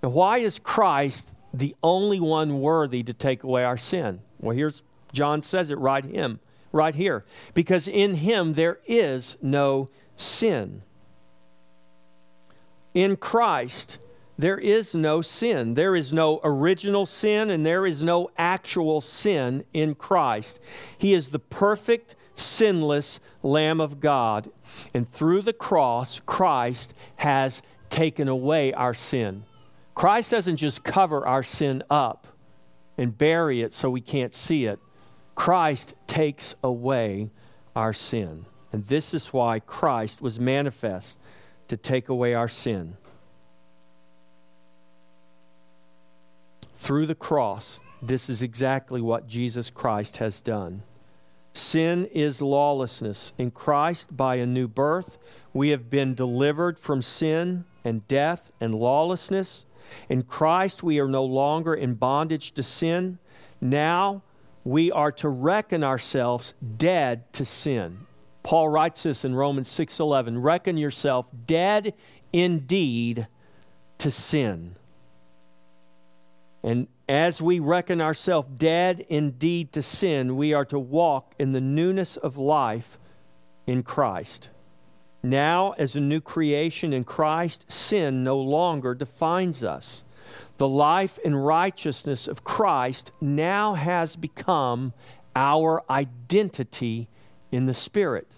Now, 0.02 0.09
why 0.09 0.38
is 0.38 0.59
Christ 0.59 1.33
the 1.54 1.76
only 1.80 2.18
one 2.18 2.59
worthy 2.59 3.04
to 3.04 3.14
take 3.14 3.45
away 3.45 3.62
our 3.62 3.78
sin? 3.78 4.18
Well, 4.40 4.57
here's 4.57 4.83
John 5.12 5.42
says 5.42 5.71
it 5.71 5.78
right 5.78 6.04
him 6.04 6.40
right 6.72 6.94
here. 6.94 7.25
Because 7.54 7.88
in 7.88 8.14
him 8.14 8.54
there 8.54 8.78
is 8.87 9.37
no 9.40 9.88
sin. 10.16 10.82
In 12.94 13.16
Christ, 13.16 13.98
there 14.38 14.58
is 14.58 14.94
no 14.94 15.20
sin. 15.20 15.75
There 15.75 15.96
is 15.96 16.12
no 16.12 16.40
original 16.44 17.06
sin, 17.06 17.50
and 17.50 17.66
there 17.66 17.87
is 17.87 18.02
no 18.02 18.30
actual 18.38 19.00
sin 19.00 19.64
in 19.72 19.94
Christ. 19.94 20.60
He 20.96 21.12
is 21.12 21.28
the 21.28 21.38
perfect, 21.38 22.14
sinless 22.34 23.20
Lamb 23.42 23.80
of 23.80 24.00
God. 24.00 24.50
And 24.94 25.08
through 25.08 25.42
the 25.42 25.52
cross, 25.52 26.20
Christ 26.25 26.94
has 27.16 27.62
taken 27.90 28.28
away 28.28 28.72
our 28.72 28.94
sin. 28.94 29.44
Christ 29.94 30.30
doesn't 30.30 30.56
just 30.56 30.84
cover 30.84 31.26
our 31.26 31.42
sin 31.42 31.82
up 31.90 32.28
and 32.96 33.16
bury 33.16 33.62
it 33.62 33.72
so 33.72 33.90
we 33.90 34.00
can't 34.00 34.34
see 34.34 34.66
it. 34.66 34.78
Christ 35.38 35.95
takes 36.09 36.57
away 36.64 37.30
our 37.76 37.92
sin. 37.92 38.45
And 38.73 38.85
this 38.87 39.14
is 39.14 39.28
why 39.28 39.61
Christ 39.61 40.21
was 40.21 40.40
manifest 40.40 41.16
to 41.68 41.76
take 41.76 42.09
away 42.09 42.35
our 42.35 42.49
sin. 42.49 42.97
Through 46.75 47.07
the 47.07 47.14
cross, 47.14 47.80
this 48.02 48.28
is 48.28 48.42
exactly 48.42 49.00
what 49.00 49.28
Jesus 49.28 49.71
Christ 49.71 50.16
has 50.16 50.40
done. 50.40 50.83
Sin 51.52 52.07
is 52.07 52.42
lawlessness. 52.42 53.33
In 53.38 53.52
Christ, 53.52 54.16
by 54.16 54.35
a 54.35 54.45
new 54.45 54.66
birth, 54.66 55.18
we 55.54 55.68
have 55.68 55.88
been 55.88 56.16
delivered 56.16 56.80
from 56.80 57.00
sin 57.00 57.64
and 57.85 58.07
death 58.09 58.50
and 58.61 58.75
lawlessness. 58.75 59.66
In 60.09 60.25
Christ, 60.25 60.83
we 60.83 60.99
are 60.99 61.09
no 61.09 61.25
longer 61.25 61.75
in 61.75 61.95
bondage 61.95 62.50
to 62.54 62.64
sin. 62.64 63.18
Now, 63.61 64.23
we 64.64 64.90
are 64.92 65.12
to 65.12 65.28
reckon 65.28 65.82
ourselves 65.82 66.54
dead 66.76 67.32
to 67.34 67.44
sin. 67.44 68.06
Paul 68.42 68.68
writes 68.68 69.02
this 69.02 69.24
in 69.24 69.34
Romans 69.34 69.68
6:11, 69.68 70.38
reckon 70.42 70.76
yourself 70.76 71.26
dead 71.46 71.94
indeed 72.32 73.26
to 73.98 74.10
sin. 74.10 74.76
And 76.62 76.88
as 77.08 77.40
we 77.40 77.60
reckon 77.60 78.00
ourselves 78.00 78.48
dead 78.56 79.00
indeed 79.08 79.72
to 79.72 79.82
sin, 79.82 80.36
we 80.36 80.52
are 80.52 80.64
to 80.66 80.78
walk 80.78 81.34
in 81.38 81.52
the 81.52 81.60
newness 81.60 82.16
of 82.16 82.36
life 82.36 82.98
in 83.66 83.82
Christ. 83.82 84.50
Now, 85.22 85.72
as 85.72 85.96
a 85.96 86.00
new 86.00 86.20
creation 86.20 86.92
in 86.92 87.04
Christ, 87.04 87.70
sin 87.70 88.22
no 88.24 88.38
longer 88.38 88.94
defines 88.94 89.64
us 89.64 90.04
the 90.58 90.68
life 90.68 91.18
and 91.24 91.44
righteousness 91.44 92.28
of 92.28 92.44
Christ 92.44 93.12
now 93.20 93.74
has 93.74 94.16
become 94.16 94.92
our 95.34 95.82
identity 95.88 97.08
in 97.50 97.66
the 97.66 97.74
Spirit. 97.74 98.28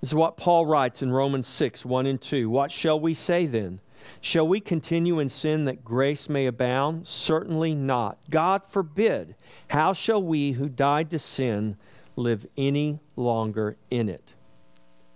This 0.00 0.10
is 0.10 0.14
what 0.14 0.36
Paul 0.36 0.66
writes 0.66 1.02
in 1.02 1.12
Romans 1.12 1.48
6 1.48 1.84
1 1.84 2.06
and 2.06 2.20
2. 2.20 2.50
What 2.50 2.70
shall 2.70 3.00
we 3.00 3.14
say 3.14 3.46
then? 3.46 3.80
Shall 4.20 4.46
we 4.46 4.60
continue 4.60 5.18
in 5.18 5.28
sin 5.28 5.64
that 5.64 5.84
grace 5.84 6.28
may 6.28 6.46
abound? 6.46 7.06
Certainly 7.06 7.74
not. 7.76 8.18
God 8.28 8.62
forbid. 8.68 9.36
How 9.68 9.92
shall 9.92 10.22
we 10.22 10.52
who 10.52 10.68
died 10.68 11.10
to 11.10 11.18
sin 11.18 11.76
live 12.16 12.46
any 12.56 13.00
longer 13.16 13.76
in 13.90 14.08
it? 14.08 14.34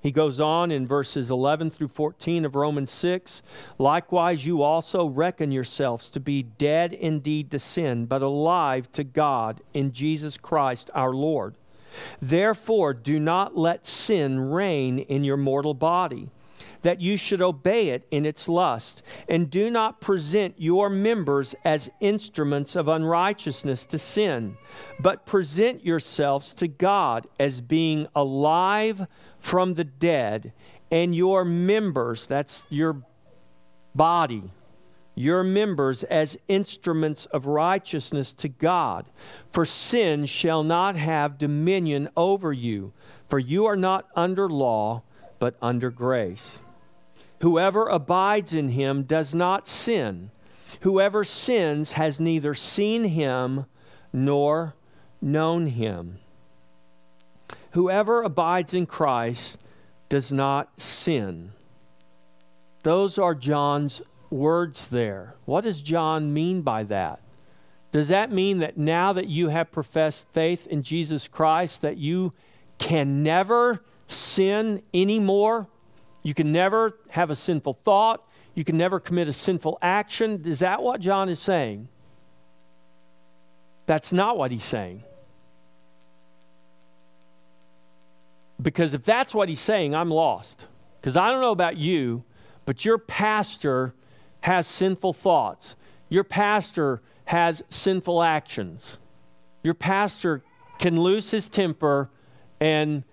He 0.06 0.12
goes 0.12 0.38
on 0.38 0.70
in 0.70 0.86
verses 0.86 1.32
11 1.32 1.70
through 1.70 1.88
14 1.88 2.44
of 2.44 2.54
Romans 2.54 2.92
6 2.92 3.42
Likewise, 3.76 4.46
you 4.46 4.62
also 4.62 5.06
reckon 5.06 5.50
yourselves 5.50 6.10
to 6.10 6.20
be 6.20 6.44
dead 6.44 6.92
indeed 6.92 7.50
to 7.50 7.58
sin, 7.58 8.06
but 8.06 8.22
alive 8.22 8.92
to 8.92 9.02
God 9.02 9.62
in 9.74 9.90
Jesus 9.90 10.36
Christ 10.36 10.92
our 10.94 11.12
Lord. 11.12 11.56
Therefore, 12.22 12.94
do 12.94 13.18
not 13.18 13.58
let 13.58 13.84
sin 13.84 14.38
reign 14.38 15.00
in 15.00 15.24
your 15.24 15.36
mortal 15.36 15.74
body 15.74 16.30
that 16.82 17.00
you 17.00 17.16
should 17.16 17.42
obey 17.42 17.88
it 17.88 18.06
in 18.12 18.24
its 18.24 18.48
lust. 18.48 19.02
And 19.28 19.50
do 19.50 19.70
not 19.70 20.00
present 20.00 20.54
your 20.56 20.88
members 20.88 21.56
as 21.64 21.90
instruments 21.98 22.76
of 22.76 22.86
unrighteousness 22.86 23.86
to 23.86 23.98
sin, 23.98 24.56
but 25.00 25.26
present 25.26 25.84
yourselves 25.84 26.54
to 26.54 26.68
God 26.68 27.26
as 27.40 27.60
being 27.60 28.06
alive 28.14 29.08
from 29.46 29.74
the 29.74 29.84
dead, 29.84 30.52
and 30.90 31.14
your 31.14 31.44
members, 31.44 32.26
that's 32.26 32.66
your 32.68 33.00
body, 33.94 34.42
your 35.14 35.44
members 35.44 36.02
as 36.02 36.36
instruments 36.48 37.26
of 37.26 37.46
righteousness 37.46 38.34
to 38.34 38.48
God. 38.48 39.08
For 39.52 39.64
sin 39.64 40.26
shall 40.26 40.64
not 40.64 40.96
have 40.96 41.38
dominion 41.38 42.08
over 42.16 42.52
you, 42.52 42.92
for 43.28 43.38
you 43.38 43.66
are 43.66 43.76
not 43.76 44.08
under 44.16 44.48
law, 44.48 45.04
but 45.38 45.54
under 45.62 45.92
grace. 45.92 46.58
Whoever 47.40 47.86
abides 47.86 48.52
in 48.52 48.70
him 48.70 49.04
does 49.04 49.32
not 49.32 49.68
sin. 49.68 50.32
Whoever 50.80 51.22
sins 51.22 51.92
has 51.92 52.18
neither 52.18 52.52
seen 52.52 53.04
him 53.04 53.66
nor 54.12 54.74
known 55.22 55.68
him. 55.68 56.18
Whoever 57.76 58.22
abides 58.22 58.72
in 58.72 58.86
Christ 58.86 59.60
does 60.08 60.32
not 60.32 60.80
sin. 60.80 61.52
Those 62.84 63.18
are 63.18 63.34
John's 63.34 64.00
words 64.30 64.86
there. 64.86 65.34
What 65.44 65.64
does 65.64 65.82
John 65.82 66.32
mean 66.32 66.62
by 66.62 66.84
that? 66.84 67.20
Does 67.92 68.08
that 68.08 68.32
mean 68.32 68.60
that 68.60 68.78
now 68.78 69.12
that 69.12 69.28
you 69.28 69.50
have 69.50 69.70
professed 69.70 70.24
faith 70.32 70.66
in 70.66 70.82
Jesus 70.82 71.28
Christ 71.28 71.82
that 71.82 71.98
you 71.98 72.32
can 72.78 73.22
never 73.22 73.82
sin 74.08 74.80
anymore? 74.94 75.66
You 76.22 76.32
can 76.32 76.52
never 76.52 76.98
have 77.10 77.28
a 77.28 77.36
sinful 77.36 77.74
thought. 77.74 78.26
You 78.54 78.64
can 78.64 78.78
never 78.78 78.98
commit 78.98 79.28
a 79.28 79.34
sinful 79.34 79.76
action. 79.82 80.44
Is 80.46 80.60
that 80.60 80.82
what 80.82 81.02
John 81.02 81.28
is 81.28 81.40
saying? 81.40 81.88
That's 83.84 84.14
not 84.14 84.38
what 84.38 84.50
he's 84.50 84.64
saying. 84.64 85.02
Because 88.60 88.94
if 88.94 89.02
that's 89.02 89.34
what 89.34 89.48
he's 89.48 89.60
saying, 89.60 89.94
I'm 89.94 90.10
lost. 90.10 90.66
Because 91.00 91.16
I 91.16 91.30
don't 91.30 91.40
know 91.40 91.50
about 91.52 91.76
you, 91.76 92.24
but 92.64 92.84
your 92.84 92.98
pastor 92.98 93.94
has 94.40 94.66
sinful 94.66 95.12
thoughts. 95.12 95.76
Your 96.08 96.24
pastor 96.24 97.02
has 97.26 97.62
sinful 97.68 98.22
actions. 98.22 98.98
Your 99.62 99.74
pastor 99.74 100.42
can 100.78 101.00
lose 101.00 101.30
his 101.30 101.48
temper 101.48 102.10
and 102.60 103.04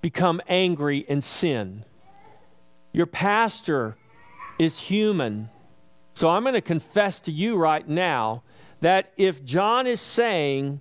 become 0.00 0.40
angry 0.48 1.04
and 1.08 1.22
sin. 1.22 1.84
Your 2.92 3.06
pastor 3.06 3.96
is 4.58 4.78
human. 4.78 5.48
So 6.14 6.28
I'm 6.28 6.42
going 6.42 6.54
to 6.54 6.60
confess 6.60 7.20
to 7.20 7.32
you 7.32 7.56
right 7.56 7.88
now 7.88 8.42
that 8.80 9.12
if 9.16 9.44
John 9.44 9.86
is 9.86 10.00
saying 10.00 10.80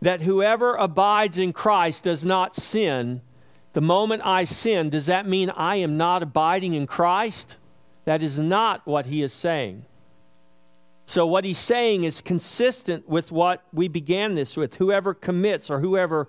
that 0.00 0.22
whoever 0.22 0.74
abides 0.74 1.36
in 1.38 1.52
Christ 1.52 2.04
does 2.04 2.24
not 2.24 2.54
sin, 2.54 3.20
the 3.72 3.80
moment 3.80 4.22
I 4.24 4.44
sin, 4.44 4.90
does 4.90 5.06
that 5.06 5.28
mean 5.28 5.50
I 5.50 5.76
am 5.76 5.96
not 5.96 6.22
abiding 6.22 6.74
in 6.74 6.86
Christ? 6.86 7.56
That 8.04 8.22
is 8.22 8.38
not 8.38 8.86
what 8.86 9.06
he 9.06 9.22
is 9.22 9.32
saying. 9.32 9.84
So, 11.04 11.26
what 11.26 11.44
he's 11.44 11.58
saying 11.58 12.04
is 12.04 12.20
consistent 12.20 13.08
with 13.08 13.32
what 13.32 13.64
we 13.72 13.88
began 13.88 14.36
this 14.36 14.56
with. 14.56 14.76
Whoever 14.76 15.12
commits 15.12 15.68
or 15.68 15.80
whoever 15.80 16.28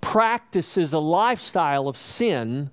practices 0.00 0.92
a 0.92 0.98
lifestyle 0.98 1.86
of 1.86 1.96
sin 1.96 2.70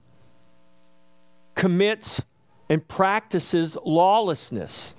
commits 1.56 2.22
and 2.70 2.88
practices 2.88 3.78
lawlessness. 3.84 4.96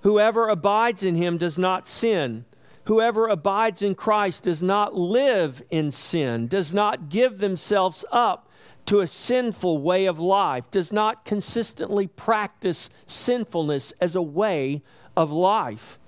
Whoever 0.00 0.48
abides 0.48 1.02
in 1.02 1.14
him 1.14 1.38
does 1.38 1.58
not 1.58 1.86
sin. 1.86 2.44
Whoever 2.90 3.28
abides 3.28 3.82
in 3.82 3.94
Christ 3.94 4.42
does 4.42 4.64
not 4.64 4.96
live 4.96 5.62
in 5.70 5.92
sin, 5.92 6.48
does 6.48 6.74
not 6.74 7.08
give 7.08 7.38
themselves 7.38 8.04
up 8.10 8.48
to 8.86 8.98
a 8.98 9.06
sinful 9.06 9.78
way 9.78 10.06
of 10.06 10.18
life, 10.18 10.68
does 10.72 10.92
not 10.92 11.24
consistently 11.24 12.08
practice 12.08 12.90
sinfulness 13.06 13.92
as 14.00 14.16
a 14.16 14.22
way 14.22 14.82
of 15.16 15.30
life. 15.30 16.00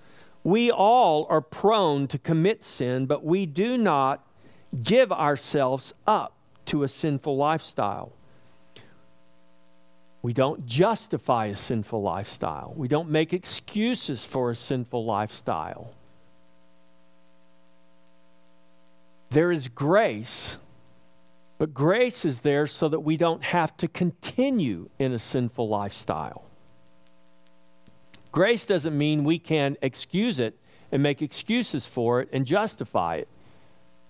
We 0.42 0.72
all 0.72 1.24
are 1.30 1.40
prone 1.40 2.08
to 2.08 2.18
commit 2.18 2.64
sin, 2.64 3.06
but 3.06 3.24
we 3.24 3.46
do 3.46 3.78
not 3.78 4.26
give 4.82 5.12
ourselves 5.12 5.94
up 6.04 6.36
to 6.66 6.82
a 6.82 6.88
sinful 6.88 7.36
lifestyle. 7.36 8.12
We 10.20 10.32
don't 10.32 10.66
justify 10.66 11.46
a 11.46 11.54
sinful 11.54 12.02
lifestyle. 12.02 12.74
We 12.76 12.88
don't 12.88 13.08
make 13.08 13.32
excuses 13.32 14.24
for 14.24 14.50
a 14.50 14.56
sinful 14.56 15.04
lifestyle. 15.04 15.94
There 19.32 19.50
is 19.50 19.68
grace, 19.68 20.58
but 21.56 21.72
grace 21.72 22.26
is 22.26 22.40
there 22.40 22.66
so 22.66 22.90
that 22.90 23.00
we 23.00 23.16
don't 23.16 23.42
have 23.42 23.74
to 23.78 23.88
continue 23.88 24.90
in 24.98 25.12
a 25.12 25.18
sinful 25.18 25.70
lifestyle. 25.70 26.44
Grace 28.30 28.66
doesn't 28.66 28.96
mean 28.96 29.24
we 29.24 29.38
can 29.38 29.78
excuse 29.80 30.38
it 30.38 30.58
and 30.90 31.02
make 31.02 31.22
excuses 31.22 31.86
for 31.86 32.20
it 32.20 32.28
and 32.30 32.44
justify 32.44 33.16
it. 33.16 33.28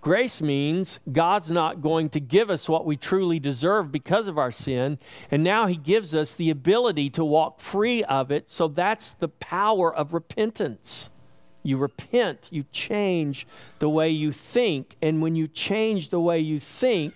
Grace 0.01 0.43
means 0.43 0.99
God's 1.13 1.53
not 1.53 1.81
going 1.81 2.09
to 2.11 2.19
give 2.19 2.51
us 2.51 2.69
what 2.69 2.85
we 2.85 2.97
truly 2.97 3.39
deserve 3.39 3.93
because 3.93 4.27
of 4.27 4.39
our 4.39 4.51
sin. 4.51 4.99
And 5.31 5.45
now 5.45 5.69
He 5.69 5.77
gives 5.77 6.17
us 6.17 6.35
the 6.35 6.51
ability 6.51 7.11
to 7.11 7.25
walk 7.25 7.61
free 7.61 8.03
of 8.03 8.33
it. 8.33 8.51
So 8.51 8.67
that's 8.67 9.13
the 9.13 9.29
power 9.29 9.95
of 9.95 10.15
repentance. 10.15 11.11
You 11.63 11.77
repent, 11.77 12.49
you 12.51 12.65
change 12.73 13.47
the 13.79 13.89
way 13.89 14.11
you 14.11 14.33
think. 14.33 14.97
And 15.01 15.23
when 15.23 15.37
you 15.37 15.47
change 15.47 16.09
the 16.09 16.21
way 16.21 16.41
you 16.41 16.59
think, 16.59 17.15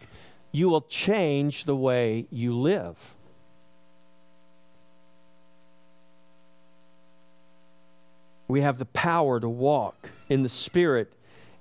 you 0.52 0.68
will 0.68 0.82
change 0.82 1.64
the 1.64 1.76
way 1.76 2.26
you 2.30 2.56
live. 2.56 3.14
We 8.48 8.60
have 8.60 8.78
the 8.78 8.86
power 8.86 9.40
to 9.40 9.48
walk 9.48 10.10
in 10.28 10.42
the 10.42 10.48
Spirit 10.48 11.12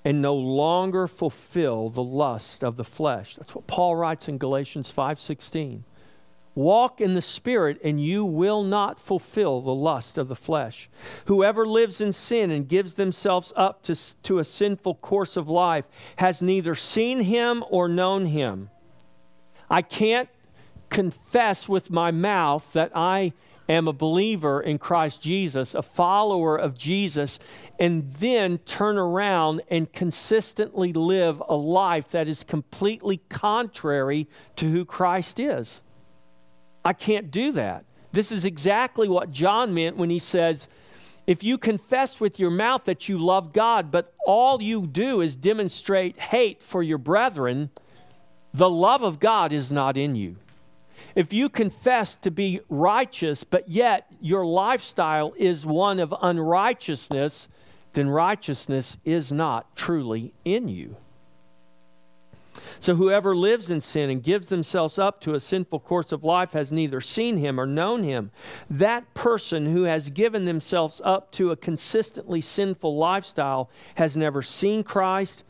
and 0.04 0.22
no 0.22 0.36
longer 0.36 1.08
fulfill 1.08 1.90
the 1.90 2.04
lust 2.04 2.64
of 2.64 2.78
the 2.78 2.84
flesh. 2.84 3.36
That's 3.36 3.56
what 3.56 3.66
Paul 3.66 3.96
writes 3.96 4.30
in 4.30 4.38
Galatians 4.38 4.92
5:16. 4.92 5.84
Walk 6.56 7.02
in 7.02 7.14
the 7.14 7.22
spirit 7.22 7.80
and 7.84 8.04
you 8.04 8.24
will 8.24 8.64
not 8.64 8.98
fulfill 8.98 9.62
the 9.62 9.76
lust 9.76 10.18
of 10.18 10.30
the 10.30 10.36
flesh. 10.38 10.90
Whoever 11.26 11.68
lives 11.68 12.00
in 12.00 12.14
sin 12.14 12.50
and 12.50 12.68
gives 12.68 12.94
themselves 12.94 13.52
up 13.58 13.84
to, 13.84 13.96
to 14.24 14.40
a 14.40 14.46
sinful 14.46 14.96
course 14.96 15.36
of 15.36 15.50
life 15.50 15.86
has 16.16 16.42
neither 16.42 16.74
seen 16.74 17.20
him 17.20 17.64
or 17.70 17.90
known 17.90 18.28
him. 18.28 18.70
I 19.70 19.82
can't 19.82 20.30
confess 20.90 21.68
with 21.68 21.92
my 21.92 22.12
mouth 22.12 22.72
that 22.72 22.92
I 22.96 23.34
am 23.68 23.88
a 23.88 23.94
believer 23.94 24.62
in 24.62 24.78
Christ 24.78 25.22
Jesus, 25.22 25.74
a 25.74 25.82
follower 25.82 26.56
of 26.56 26.78
Jesus, 26.78 27.38
and 27.80 28.12
then 28.14 28.60
turn 28.60 28.98
around 28.98 29.62
and 29.70 29.92
consistently 29.92 30.94
live 30.94 31.42
a 31.50 31.56
life 31.56 32.10
that 32.12 32.28
is 32.30 32.44
completely 32.44 33.18
contrary 33.28 34.28
to 34.56 34.72
who 34.72 34.86
Christ 34.86 35.40
is. 35.40 35.82
I 36.86 36.94
can't 36.94 37.32
do 37.32 37.52
that. 37.54 37.84
This 38.12 38.32
is 38.32 38.46
exactly 38.46 39.10
what 39.10 39.32
John 39.32 39.74
meant 39.74 39.98
when 39.98 40.10
he 40.10 40.20
says, 40.20 40.70
if 41.28 41.44
you 41.44 41.58
confess 41.58 42.20
with 42.20 42.40
your 42.40 42.52
mouth 42.52 42.86
that 42.86 43.10
you 43.10 43.18
love 43.18 43.52
God, 43.52 43.90
but 43.92 44.14
all 44.28 44.62
you 44.62 44.86
do 44.86 45.22
is 45.22 45.36
demonstrate 45.36 46.20
hate 46.20 46.62
for 46.62 46.84
your 46.84 47.00
brethren, 47.00 47.72
the 48.54 48.70
love 48.70 49.02
of 49.02 49.20
God 49.20 49.52
is 49.52 49.72
not 49.72 49.98
in 49.98 50.16
you. 50.16 50.38
If 51.16 51.34
you 51.34 51.50
confess 51.50 52.16
to 52.18 52.30
be 52.30 52.62
righteous, 52.70 53.44
but 53.44 53.68
yet 53.68 54.06
your 54.22 54.46
lifestyle 54.46 55.34
is 55.36 55.66
one 55.66 56.00
of 56.00 56.14
unrighteousness, 56.22 57.50
then 57.94 58.10
righteousness 58.10 58.98
is 59.04 59.32
not 59.32 59.76
truly 59.76 60.34
in 60.46 60.68
you. 60.68 60.96
So 62.80 62.96
whoever 62.96 63.36
lives 63.36 63.70
in 63.70 63.82
sin 63.82 64.10
and 64.10 64.24
gives 64.24 64.50
themselves 64.50 65.00
up 65.00 65.22
to 65.22 65.34
a 65.34 65.40
sinful 65.40 65.80
course 65.82 66.12
of 66.12 66.24
life 66.24 66.54
has 66.54 66.72
neither 66.72 67.02
seen 67.02 67.38
him 67.38 67.60
or 67.60 67.66
known 67.66 68.04
him. 68.04 68.32
That 68.70 69.14
person 69.14 69.72
who 69.72 69.84
has 69.84 70.10
given 70.10 70.46
themselves 70.46 71.02
up 71.04 71.32
to 71.34 71.52
a 71.52 71.58
consistently 71.58 72.42
sinful 72.42 72.96
lifestyle 72.98 73.70
has 73.96 74.16
never 74.16 74.42
seen 74.42 74.84
Christ 74.84 75.44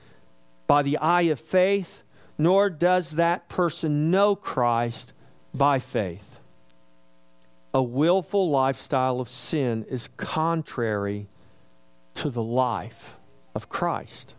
by 0.68 0.82
the 0.82 0.98
eye 0.98 1.24
of 1.24 1.40
faith, 1.40 2.04
nor 2.38 2.70
does 2.70 3.12
that 3.12 3.50
person 3.50 4.12
know 4.12 4.36
Christ 4.36 5.14
by 5.54 5.80
faith. 5.80 6.38
A 7.74 7.84
willful 7.84 8.50
lifestyle 8.50 9.20
of 9.20 9.30
sin 9.30 9.86
is 9.90 10.10
contrary 10.16 11.28
to 12.16 12.30
the 12.30 12.44
life 12.44 13.18
of 13.54 13.70
Christ. 13.70 14.34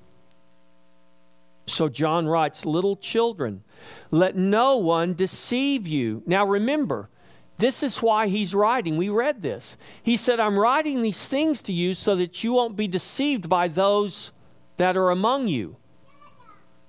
So 1.66 1.88
John 1.88 2.26
writes, 2.26 2.64
Little 2.64 2.96
children, 2.96 3.62
let 4.10 4.36
no 4.36 4.76
one 4.76 5.14
deceive 5.14 5.86
you. 5.86 6.22
Now 6.26 6.46
remember, 6.46 7.08
this 7.58 7.82
is 7.82 8.02
why 8.02 8.28
he's 8.28 8.54
writing. 8.54 8.96
We 8.96 9.08
read 9.08 9.42
this. 9.42 9.76
He 10.02 10.16
said, 10.16 10.40
I'm 10.40 10.58
writing 10.58 11.02
these 11.02 11.26
things 11.26 11.62
to 11.62 11.72
you 11.72 11.94
so 11.94 12.14
that 12.16 12.44
you 12.44 12.52
won't 12.52 12.76
be 12.76 12.86
deceived 12.86 13.48
by 13.48 13.68
those 13.68 14.32
that 14.76 14.96
are 14.96 15.10
among 15.10 15.48
you. 15.48 15.76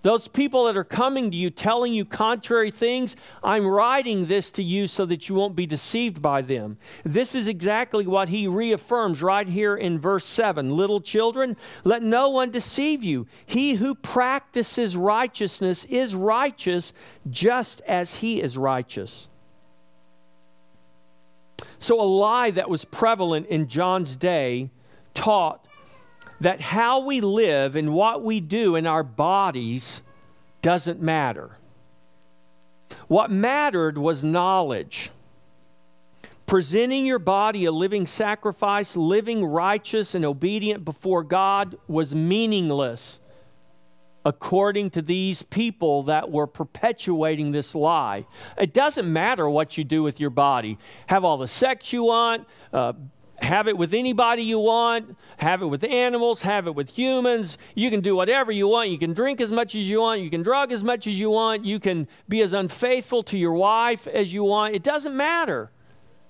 Those 0.04 0.28
people 0.28 0.66
that 0.66 0.78
are 0.78 0.84
coming 0.84 1.32
to 1.32 1.38
you 1.38 1.50
telling 1.50 1.94
you 1.94 2.06
contrary 2.06 2.70
things, 2.72 3.16
I'm 3.44 3.66
writing 3.66 4.28
this 4.28 4.52
to 4.54 4.64
you 4.64 4.88
so 4.88 5.06
that 5.08 5.28
you 5.28 5.36
won't 5.36 5.56
be 5.56 5.66
deceived 5.66 6.22
by 6.22 6.44
them. 6.44 6.78
This 7.04 7.34
is 7.34 7.48
exactly 7.48 8.06
what 8.06 8.30
he 8.30 8.48
reaffirms 8.48 9.24
right 9.24 9.48
here 9.48 9.76
in 9.76 10.00
verse 10.00 10.26
7. 10.26 10.70
Little 10.70 11.02
children, 11.02 11.58
let 11.84 12.04
no 12.04 12.30
one 12.30 12.52
deceive 12.52 13.04
you. 13.04 13.28
He 13.46 13.74
who 13.76 13.96
practices 13.96 14.96
righteousness 14.96 15.84
is 15.86 16.14
righteous 16.14 16.94
just 17.30 17.82
as 17.82 18.18
he 18.18 18.40
is 18.42 18.58
righteous. 18.58 19.28
So, 21.80 22.00
a 22.00 22.04
lie 22.04 22.52
that 22.52 22.70
was 22.70 22.86
prevalent 22.86 23.48
in 23.48 23.68
John's 23.68 24.16
day 24.16 24.70
taught 25.14 25.67
that 26.40 26.62
how 26.62 27.00
we 27.00 27.22
live 27.22 27.76
and 27.76 27.94
what 27.94 28.24
we 28.24 28.40
do 28.40 28.76
in 28.76 28.86
our 28.86 29.04
bodies 29.04 30.02
doesn't 30.62 31.02
matter. 31.02 31.58
What 33.08 33.32
mattered 33.32 33.98
was 33.98 34.24
knowledge. 34.24 35.12
Presenting 36.46 37.06
your 37.06 37.20
body 37.20 37.66
a 37.66 37.72
living 37.72 38.06
sacrifice, 38.06 38.96
living 38.96 39.44
righteous 39.46 40.16
and 40.16 40.24
obedient 40.24 40.86
before 40.86 41.24
God 41.24 41.78
was 41.88 42.16
meaningless 42.16 43.20
according 44.28 44.90
to 44.90 45.02
these 45.02 45.42
people 45.42 46.04
that 46.04 46.30
were 46.30 46.48
perpetuating 46.48 47.54
this 47.54 47.74
lie. 47.74 48.26
It 48.58 48.74
doesn't 48.74 49.12
matter 49.12 49.50
what 49.50 49.78
you 49.78 49.86
do 49.86 50.04
with 50.04 50.20
your 50.20 50.30
body. 50.30 50.78
Have 51.08 51.24
all 51.24 51.38
the 51.38 51.48
sex 51.48 51.94
you 51.94 52.04
want, 52.04 52.46
uh, 52.74 52.92
have 53.40 53.68
it 53.68 53.78
with 53.78 53.94
anybody 53.94 54.42
you 54.42 54.60
want, 54.60 55.18
have 55.38 55.62
it 55.62 55.68
with 55.68 55.84
animals, 55.84 56.42
have 56.42 56.68
it 56.68 56.76
with 56.76 56.90
humans. 56.90 57.58
You 57.76 57.90
can 57.90 58.02
do 58.02 58.16
whatever 58.16 58.52
you 58.52 58.68
want. 58.68 58.90
You 58.90 58.98
can 58.98 59.14
drink 59.14 59.40
as 59.40 59.52
much 59.52 59.76
as 59.76 59.88
you 59.88 60.00
want. 60.00 60.22
You 60.22 60.30
can 60.30 60.44
drug 60.44 60.72
as 60.72 60.84
much 60.84 61.08
as 61.08 61.20
you 61.20 61.30
want. 61.30 61.64
You 61.64 61.80
can 61.80 62.08
be 62.28 62.42
as 62.42 62.54
unfaithful 62.54 63.24
to 63.24 63.38
your 63.38 63.54
wife 63.54 64.08
as 64.08 64.34
you 64.34 64.44
want. 64.44 64.74
It 64.74 64.84
doesn't 64.84 65.16
matter 65.16 65.72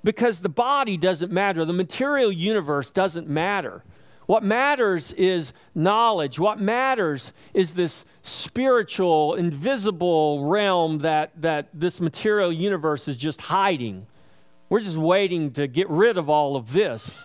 because 0.04 0.39
the 0.39 0.50
body 0.50 0.98
doesn't 0.98 1.32
matter. 1.32 1.65
The 1.65 1.74
material 1.74 2.32
universe 2.32 2.91
doesn't 2.91 3.28
matter. 3.28 3.84
What 4.26 4.43
matters 4.43 5.13
is 5.13 5.54
knowledge. 5.74 6.38
What 6.38 6.60
matters 6.60 7.32
is 7.54 7.76
this 7.76 8.04
spiritual, 8.22 9.36
invisible 9.36 10.46
realm 10.46 11.00
that, 11.00 11.32
that 11.41 11.70
this 11.74 12.02
material 12.02 12.52
universe 12.52 13.08
is 13.08 13.15
just 13.15 13.39
hiding. 13.41 14.06
We're 14.69 14.82
just 14.82 14.97
waiting 14.97 15.51
to 15.53 15.67
get 15.67 15.89
rid 15.89 16.17
of 16.17 16.30
all 16.30 16.56
of 16.56 16.73
this. 16.73 17.23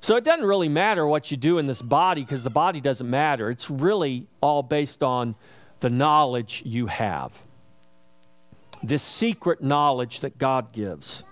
So 0.00 0.16
it 0.16 0.24
doesn't 0.24 0.46
really 0.46 0.68
matter 0.68 1.06
what 1.06 1.30
you 1.30 1.36
do 1.36 1.58
in 1.58 1.66
this 1.66 1.82
body 1.82 2.22
because 2.22 2.42
the 2.42 2.50
body 2.50 2.80
doesn't 2.80 3.08
matter. 3.08 3.50
It's 3.50 3.68
really 3.70 4.26
all 4.40 4.62
based 4.62 5.02
on 5.02 5.34
the 5.80 5.90
knowledge 5.90 6.62
you 6.64 6.86
have. 6.86 7.32
This 8.82 9.02
secret 9.02 9.62
knowledge 9.62 10.20
that 10.20 10.38
God 10.38 10.72
gives. 10.72 11.24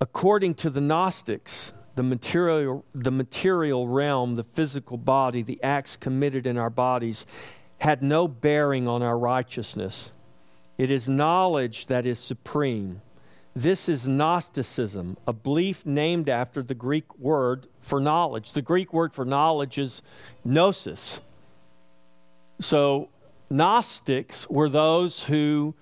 According 0.00 0.54
to 0.54 0.70
the 0.70 0.80
Gnostics, 0.80 1.72
the 1.94 2.02
material, 2.02 2.84
the 2.92 3.12
material 3.12 3.86
realm, 3.86 4.34
the 4.34 4.42
physical 4.42 4.96
body, 4.96 5.42
the 5.42 5.62
acts 5.62 5.94
committed 5.94 6.46
in 6.46 6.58
our 6.58 6.70
bodies 6.70 7.24
had 7.82 8.00
no 8.00 8.28
bearing 8.28 8.86
on 8.86 9.02
our 9.02 9.18
righteousness. 9.18 10.12
It 10.78 10.88
is 10.88 11.08
knowledge 11.08 11.86
that 11.86 12.06
is 12.06 12.20
supreme. 12.20 13.02
This 13.56 13.88
is 13.88 14.06
Gnosticism, 14.06 15.16
a 15.26 15.32
belief 15.32 15.84
named 15.84 16.28
after 16.28 16.62
the 16.62 16.76
Greek 16.76 17.18
word 17.18 17.66
for 17.80 18.00
knowledge. 18.00 18.52
The 18.52 18.62
Greek 18.62 18.92
word 18.92 19.12
for 19.12 19.24
knowledge 19.24 19.78
is 19.78 20.00
gnosis. 20.44 21.20
So, 22.60 23.08
Gnostics 23.50 24.48
were 24.48 24.68
those 24.68 25.24
who 25.24 25.74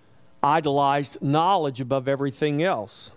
idolized 0.42 1.20
knowledge 1.20 1.82
above 1.82 2.08
everything 2.08 2.62
else. 2.62 3.10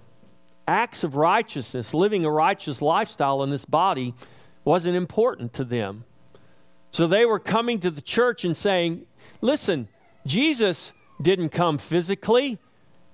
Acts 0.68 1.06
of 1.06 1.16
righteousness, 1.16 1.94
living 1.94 2.26
a 2.26 2.30
righteous 2.30 2.82
lifestyle 2.82 3.44
in 3.44 3.50
this 3.50 3.64
body, 3.64 4.14
wasn't 4.66 4.98
important 4.98 5.54
to 5.54 5.64
them. 5.64 6.04
So 6.94 7.08
they 7.08 7.26
were 7.26 7.40
coming 7.40 7.80
to 7.80 7.90
the 7.90 8.02
church 8.02 8.46
and 8.46 8.56
saying, 8.56 9.08
Listen, 9.42 9.90
Jesus 10.28 10.94
didn't 11.22 11.50
come 11.50 11.80
physically 11.80 12.60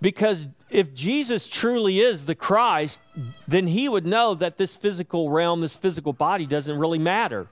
because 0.02 0.48
if 0.70 0.94
Jesus 0.94 1.48
truly 1.48 2.02
is 2.02 2.26
the 2.26 2.36
Christ, 2.36 3.00
then 3.48 3.68
he 3.68 3.88
would 3.90 4.06
know 4.06 4.36
that 4.36 4.58
this 4.58 4.76
physical 4.76 5.32
realm, 5.32 5.62
this 5.62 5.78
physical 5.78 6.14
body 6.14 6.46
doesn't 6.46 6.78
really 6.78 7.00
matter. 7.00 7.48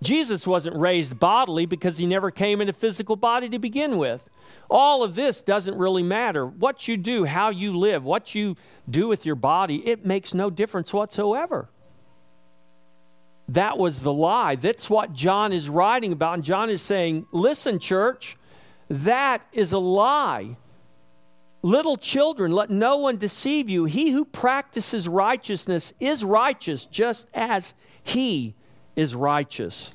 Jesus 0.00 0.46
wasn't 0.46 0.76
raised 0.76 1.18
bodily 1.18 1.66
because 1.66 1.98
he 1.98 2.06
never 2.06 2.30
came 2.30 2.60
in 2.60 2.68
a 2.68 2.72
physical 2.72 3.16
body 3.16 3.48
to 3.48 3.58
begin 3.58 3.98
with. 3.98 4.30
All 4.70 5.02
of 5.02 5.16
this 5.16 5.42
doesn't 5.42 5.76
really 5.76 6.02
matter. 6.02 6.46
What 6.46 6.86
you 6.86 6.96
do, 6.96 7.24
how 7.24 7.50
you 7.50 7.76
live, 7.76 8.04
what 8.04 8.34
you 8.34 8.56
do 8.88 9.08
with 9.08 9.26
your 9.26 9.34
body, 9.34 9.86
it 9.88 10.06
makes 10.06 10.34
no 10.34 10.50
difference 10.50 10.92
whatsoever. 10.92 11.68
That 13.48 13.76
was 13.76 14.02
the 14.02 14.12
lie. 14.12 14.56
That's 14.56 14.88
what 14.88 15.12
John 15.12 15.52
is 15.52 15.68
writing 15.68 16.12
about. 16.12 16.34
And 16.34 16.44
John 16.44 16.70
is 16.70 16.80
saying, 16.80 17.26
listen, 17.30 17.78
church, 17.78 18.36
that 18.88 19.42
is 19.52 19.72
a 19.72 19.78
lie. 19.78 20.56
Little 21.62 21.96
children, 21.96 22.52
let 22.52 22.70
no 22.70 22.98
one 22.98 23.16
deceive 23.16 23.70
you. 23.70 23.84
He 23.86 24.10
who 24.10 24.24
practices 24.24 25.08
righteousness 25.08 25.92
is 25.98 26.24
righteous, 26.24 26.86
just 26.86 27.26
as 27.32 27.74
he 28.02 28.54
is 28.96 29.14
righteous. 29.14 29.94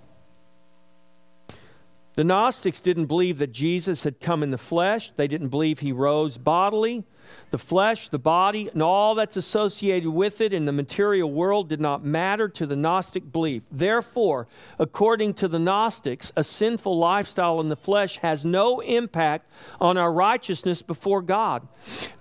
The 2.13 2.23
Gnostics 2.23 2.81
didn't 2.81 3.05
believe 3.05 3.37
that 3.37 3.51
Jesus 3.51 4.03
had 4.03 4.19
come 4.19 4.43
in 4.43 4.51
the 4.51 4.57
flesh. 4.57 5.11
They 5.15 5.27
didn't 5.27 5.49
believe 5.49 5.79
he 5.79 5.91
rose 5.91 6.37
bodily. 6.37 7.05
The 7.51 7.57
flesh, 7.57 8.09
the 8.09 8.19
body, 8.19 8.69
and 8.71 8.83
all 8.83 9.15
that's 9.15 9.35
associated 9.35 10.09
with 10.09 10.39
it 10.39 10.53
in 10.53 10.65
the 10.65 10.71
material 10.71 11.31
world 11.31 11.69
did 11.69 11.81
not 11.81 12.03
matter 12.03 12.47
to 12.49 12.67
the 12.67 12.75
Gnostic 12.75 13.31
belief. 13.31 13.63
Therefore, 13.71 14.47
according 14.77 15.33
to 15.35 15.47
the 15.47 15.57
Gnostics, 15.57 16.31
a 16.35 16.43
sinful 16.43 16.97
lifestyle 16.97 17.59
in 17.59 17.69
the 17.69 17.75
flesh 17.75 18.17
has 18.17 18.45
no 18.45 18.81
impact 18.81 19.49
on 19.81 19.97
our 19.97 20.13
righteousness 20.13 20.81
before 20.81 21.21
God. 21.21 21.67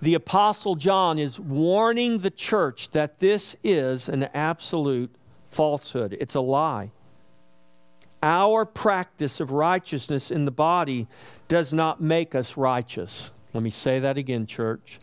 The 0.01 0.15
Apostle 0.15 0.75
John 0.75 1.19
is 1.19 1.39
warning 1.39 2.19
the 2.19 2.31
church 2.31 2.89
that 2.91 3.19
this 3.19 3.55
is 3.63 4.09
an 4.09 4.23
absolute 4.33 5.13
falsehood, 5.49 6.17
it's 6.19 6.35
a 6.35 6.41
lie. 6.41 6.91
Our 8.21 8.65
practice 8.65 9.39
of 9.39 9.51
righteousness 9.51 10.29
in 10.29 10.45
the 10.45 10.51
body 10.51 11.07
does 11.47 11.73
not 11.73 12.01
make 12.01 12.35
us 12.35 12.57
righteous. 12.57 13.31
Let 13.53 13.63
me 13.63 13.69
say 13.69 13.99
that 13.99 14.17
again, 14.17 14.45
church. 14.45 14.99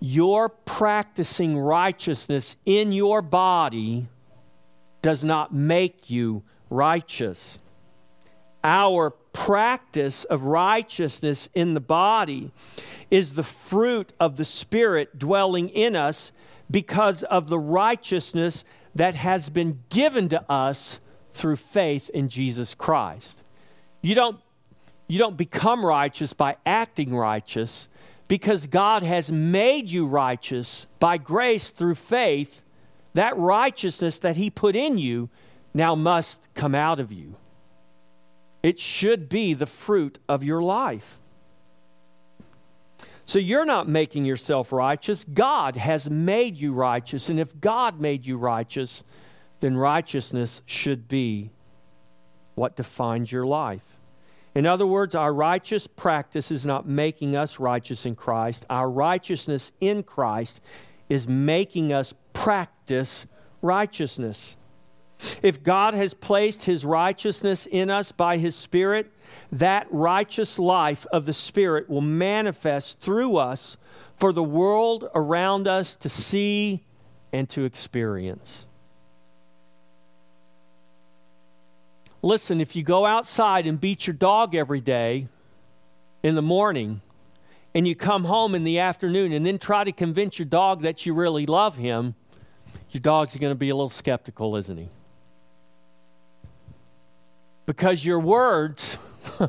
Your 0.00 0.48
practicing 0.48 1.58
righteousness 1.58 2.56
in 2.64 2.92
your 2.92 3.22
body 3.22 4.08
does 5.02 5.24
not 5.24 5.54
make 5.54 6.10
you 6.10 6.42
righteous. 6.68 7.58
Our 8.62 9.10
practice 9.10 10.24
of 10.24 10.44
righteousness 10.44 11.48
in 11.54 11.74
the 11.74 11.80
body 11.80 12.50
is 13.10 13.34
the 13.34 13.42
fruit 13.42 14.12
of 14.20 14.36
the 14.36 14.44
Spirit 14.44 15.18
dwelling 15.18 15.68
in 15.70 15.96
us 15.96 16.32
because 16.70 17.22
of 17.24 17.48
the 17.48 17.58
righteousness 17.58 18.64
that 18.94 19.14
has 19.14 19.48
been 19.48 19.80
given 19.88 20.28
to 20.28 20.50
us 20.50 21.00
through 21.30 21.56
faith 21.56 22.10
in 22.10 22.28
Jesus 22.28 22.74
Christ. 22.74 23.42
You 24.02 24.14
don't, 24.14 24.40
you 25.10 25.18
don't 25.18 25.36
become 25.36 25.84
righteous 25.84 26.32
by 26.32 26.56
acting 26.64 27.12
righteous 27.12 27.88
because 28.28 28.68
God 28.68 29.02
has 29.02 29.32
made 29.32 29.90
you 29.90 30.06
righteous 30.06 30.86
by 31.00 31.18
grace 31.18 31.70
through 31.70 31.96
faith. 31.96 32.62
That 33.14 33.36
righteousness 33.36 34.20
that 34.20 34.36
He 34.36 34.50
put 34.50 34.76
in 34.76 34.98
you 34.98 35.28
now 35.74 35.96
must 35.96 36.46
come 36.54 36.76
out 36.76 37.00
of 37.00 37.10
you. 37.10 37.34
It 38.62 38.78
should 38.78 39.28
be 39.28 39.52
the 39.52 39.66
fruit 39.66 40.20
of 40.28 40.44
your 40.44 40.62
life. 40.62 41.18
So 43.24 43.40
you're 43.40 43.64
not 43.64 43.88
making 43.88 44.24
yourself 44.26 44.70
righteous. 44.70 45.24
God 45.24 45.74
has 45.74 46.08
made 46.08 46.56
you 46.56 46.72
righteous. 46.72 47.28
And 47.28 47.40
if 47.40 47.60
God 47.60 48.00
made 48.00 48.26
you 48.26 48.36
righteous, 48.36 49.02
then 49.58 49.76
righteousness 49.76 50.62
should 50.66 51.08
be 51.08 51.50
what 52.54 52.76
defines 52.76 53.32
your 53.32 53.44
life. 53.46 53.82
In 54.54 54.66
other 54.66 54.86
words, 54.86 55.14
our 55.14 55.32
righteous 55.32 55.86
practice 55.86 56.50
is 56.50 56.66
not 56.66 56.88
making 56.88 57.36
us 57.36 57.60
righteous 57.60 58.04
in 58.04 58.16
Christ. 58.16 58.66
Our 58.68 58.90
righteousness 58.90 59.72
in 59.80 60.02
Christ 60.02 60.60
is 61.08 61.28
making 61.28 61.92
us 61.92 62.14
practice 62.32 63.26
righteousness. 63.62 64.56
If 65.42 65.62
God 65.62 65.94
has 65.94 66.14
placed 66.14 66.64
his 66.64 66.84
righteousness 66.84 67.66
in 67.66 67.90
us 67.90 68.10
by 68.10 68.38
his 68.38 68.56
Spirit, 68.56 69.12
that 69.52 69.86
righteous 69.90 70.58
life 70.58 71.06
of 71.12 71.26
the 71.26 71.32
Spirit 71.32 71.88
will 71.88 72.00
manifest 72.00 73.00
through 73.00 73.36
us 73.36 73.76
for 74.16 74.32
the 74.32 74.42
world 74.42 75.08
around 75.14 75.68
us 75.68 75.94
to 75.96 76.08
see 76.08 76.84
and 77.32 77.48
to 77.50 77.64
experience. 77.64 78.66
Listen, 82.22 82.60
if 82.60 82.76
you 82.76 82.82
go 82.82 83.06
outside 83.06 83.66
and 83.66 83.80
beat 83.80 84.06
your 84.06 84.14
dog 84.14 84.54
every 84.54 84.80
day 84.80 85.28
in 86.22 86.34
the 86.34 86.42
morning, 86.42 87.00
and 87.74 87.86
you 87.86 87.94
come 87.94 88.24
home 88.24 88.54
in 88.54 88.64
the 88.64 88.78
afternoon 88.80 89.32
and 89.32 89.46
then 89.46 89.58
try 89.58 89.84
to 89.84 89.92
convince 89.92 90.38
your 90.38 90.46
dog 90.46 90.82
that 90.82 91.06
you 91.06 91.14
really 91.14 91.46
love 91.46 91.76
him, 91.76 92.14
your 92.90 93.00
dog's 93.00 93.36
going 93.36 93.52
to 93.52 93.58
be 93.58 93.68
a 93.68 93.74
little 93.74 93.88
skeptical, 93.88 94.56
isn't 94.56 94.76
he? 94.76 94.88
Because 97.66 98.04
your 98.04 98.18
words 98.18 98.98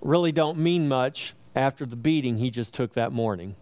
really 0.00 0.32
don't 0.32 0.58
mean 0.58 0.88
much 0.88 1.34
after 1.54 1.84
the 1.84 1.96
beating 1.96 2.38
he 2.38 2.50
just 2.50 2.72
took 2.72 2.94
that 2.94 3.12
morning. 3.12 3.54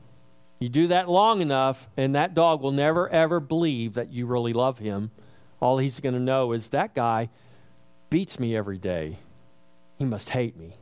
You 0.61 0.69
do 0.69 0.87
that 0.87 1.09
long 1.09 1.41
enough, 1.41 1.89
and 1.97 2.15
that 2.15 2.35
dog 2.35 2.63
will 2.63 2.71
never, 2.71 3.09
ever 3.09 3.41
believe 3.41 3.95
that 3.95 4.13
you 4.13 4.27
really 4.27 4.53
love 4.53 4.79
him. 4.79 5.11
All 5.61 5.79
he's 5.79 5.99
going 5.99 6.15
to 6.15 6.21
know 6.21 6.53
is 6.53 6.69
that 6.69 6.95
guy 6.95 7.31
beats 8.13 8.39
me 8.39 8.55
every 8.55 8.77
day. 8.77 9.17
He 9.97 10.05
must 10.05 10.29
hate 10.29 10.55
me. 10.55 10.77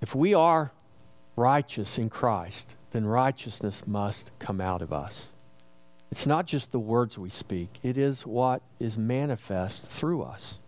If 0.00 0.14
we 0.14 0.34
are 0.34 0.70
righteous 1.34 1.98
in 1.98 2.10
Christ, 2.10 2.76
then 2.92 3.04
righteousness 3.04 3.88
must 3.88 4.30
come 4.38 4.60
out 4.60 4.82
of 4.82 4.92
us. 4.92 5.32
It's 6.12 6.28
not 6.28 6.46
just 6.46 6.70
the 6.70 6.78
words 6.78 7.18
we 7.18 7.28
speak, 7.28 7.70
it 7.82 7.98
is 7.98 8.24
what 8.24 8.62
is 8.78 8.96
manifest 8.96 9.82
through 9.82 10.22
us. 10.22 10.60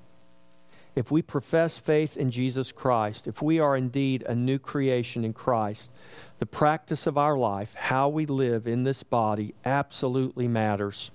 If 0.96 1.12
we 1.12 1.22
profess 1.22 1.79
faith 1.79 2.16
in 2.16 2.33
Jesus 2.33 2.72
Christ, 2.72 3.29
if 3.29 3.40
we 3.40 3.61
are 3.61 3.76
indeed 3.76 4.24
a 4.24 4.35
new 4.35 4.59
creation 4.59 5.24
in 5.24 5.35
Christ, 5.35 5.92
the 6.40 6.46
practice 6.46 7.07
of 7.07 7.16
our 7.16 7.38
life, 7.38 7.76
how 7.76 8.09
we 8.09 8.26
live 8.26 8.66
in 8.66 8.83
this 8.83 9.05
body, 9.05 9.55
absolutely 9.64 10.48
matters. 10.48 11.12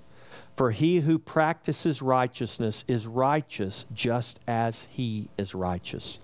For 0.55 0.71
he 0.71 0.99
who 0.99 1.17
practices 1.17 2.01
righteousness 2.01 2.83
is 2.87 3.07
righteous 3.07 3.85
just 3.93 4.39
as 4.47 4.87
he 4.91 5.29
is 5.37 5.55
righteous. 5.55 6.19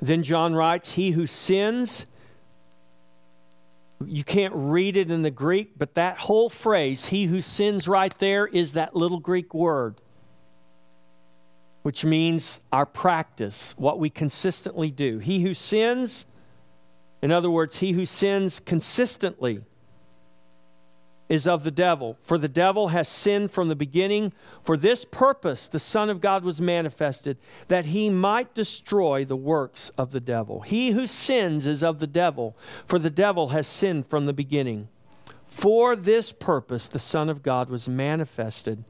Then 0.00 0.22
John 0.22 0.54
writes, 0.54 0.92
He 0.92 1.12
who 1.12 1.26
sins, 1.26 2.06
you 4.04 4.24
can't 4.24 4.52
read 4.54 4.96
it 4.96 5.10
in 5.10 5.22
the 5.22 5.30
Greek, 5.30 5.78
but 5.78 5.94
that 5.94 6.18
whole 6.18 6.50
phrase, 6.50 7.06
he 7.06 7.24
who 7.24 7.40
sins 7.40 7.88
right 7.88 8.16
there, 8.18 8.46
is 8.46 8.72
that 8.74 8.94
little 8.94 9.20
Greek 9.20 9.54
word, 9.54 9.94
which 11.82 12.04
means 12.04 12.60
our 12.72 12.84
practice, 12.84 13.74
what 13.78 13.98
we 13.98 14.10
consistently 14.10 14.90
do. 14.90 15.18
He 15.18 15.40
who 15.40 15.54
sins, 15.54 16.26
in 17.22 17.32
other 17.32 17.50
words, 17.50 17.78
he 17.78 17.92
who 17.92 18.04
sins 18.04 18.60
consistently 18.60 19.62
is 21.28 21.46
of 21.46 21.64
the 21.64 21.70
devil. 21.70 22.16
For 22.20 22.38
the 22.38 22.48
devil 22.48 22.88
has 22.88 23.08
sinned 23.08 23.50
from 23.50 23.68
the 23.68 23.74
beginning. 23.74 24.32
For 24.64 24.76
this 24.76 25.04
purpose 25.04 25.68
the 25.68 25.78
Son 25.78 26.08
of 26.08 26.20
God 26.20 26.44
was 26.44 26.60
manifested, 26.60 27.38
that 27.68 27.86
he 27.86 28.08
might 28.10 28.54
destroy 28.54 29.24
the 29.24 29.36
works 29.36 29.90
of 29.98 30.12
the 30.12 30.20
devil. 30.20 30.60
He 30.60 30.90
who 30.90 31.06
sins 31.06 31.66
is 31.66 31.82
of 31.82 31.98
the 31.98 32.06
devil, 32.06 32.56
for 32.86 32.98
the 32.98 33.10
devil 33.10 33.48
has 33.48 33.66
sinned 33.66 34.06
from 34.06 34.26
the 34.26 34.32
beginning. 34.32 34.88
For 35.46 35.96
this 35.96 36.32
purpose 36.32 36.88
the 36.88 36.98
Son 36.98 37.28
of 37.28 37.42
God 37.42 37.70
was 37.70 37.88
manifested 37.88 38.84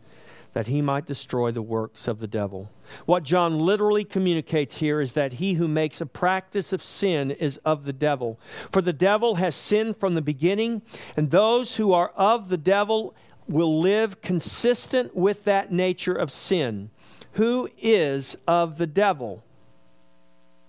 that 0.56 0.68
he 0.68 0.80
might 0.80 1.04
destroy 1.04 1.50
the 1.50 1.60
works 1.60 2.08
of 2.08 2.18
the 2.18 2.26
devil. 2.26 2.70
What 3.04 3.24
John 3.24 3.60
literally 3.60 4.04
communicates 4.04 4.78
here 4.78 5.02
is 5.02 5.12
that 5.12 5.34
he 5.34 5.52
who 5.52 5.68
makes 5.68 6.00
a 6.00 6.06
practice 6.06 6.72
of 6.72 6.82
sin 6.82 7.30
is 7.30 7.58
of 7.58 7.84
the 7.84 7.92
devil. 7.92 8.40
For 8.72 8.80
the 8.80 8.94
devil 8.94 9.34
has 9.34 9.54
sinned 9.54 9.98
from 9.98 10.14
the 10.14 10.22
beginning, 10.22 10.80
and 11.14 11.30
those 11.30 11.76
who 11.76 11.92
are 11.92 12.08
of 12.16 12.48
the 12.48 12.56
devil 12.56 13.14
will 13.46 13.78
live 13.78 14.22
consistent 14.22 15.14
with 15.14 15.44
that 15.44 15.72
nature 15.72 16.14
of 16.14 16.32
sin. 16.32 16.88
Who 17.32 17.68
is 17.76 18.38
of 18.48 18.78
the 18.78 18.86
devil? 18.86 19.44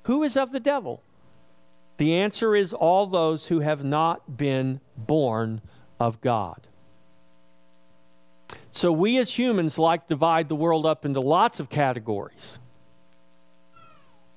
Who 0.04 0.22
is 0.22 0.36
of 0.36 0.52
the 0.52 0.60
devil? 0.60 1.02
The 1.96 2.14
answer 2.14 2.58
is 2.58 2.74
all 2.74 3.08
those 3.08 3.48
who 3.48 3.62
have 3.62 3.86
not 3.86 4.36
been 4.36 4.82
born 4.98 5.62
of 5.98 6.20
God. 6.20 6.68
So 8.78 8.92
we 8.92 9.18
as 9.18 9.34
humans 9.34 9.80
like 9.80 10.08
divide 10.08 10.50
the 10.50 10.56
world 10.56 10.86
up 10.86 11.04
into 11.04 11.20
lots 11.20 11.60
of 11.60 11.68
categories. 11.68 12.60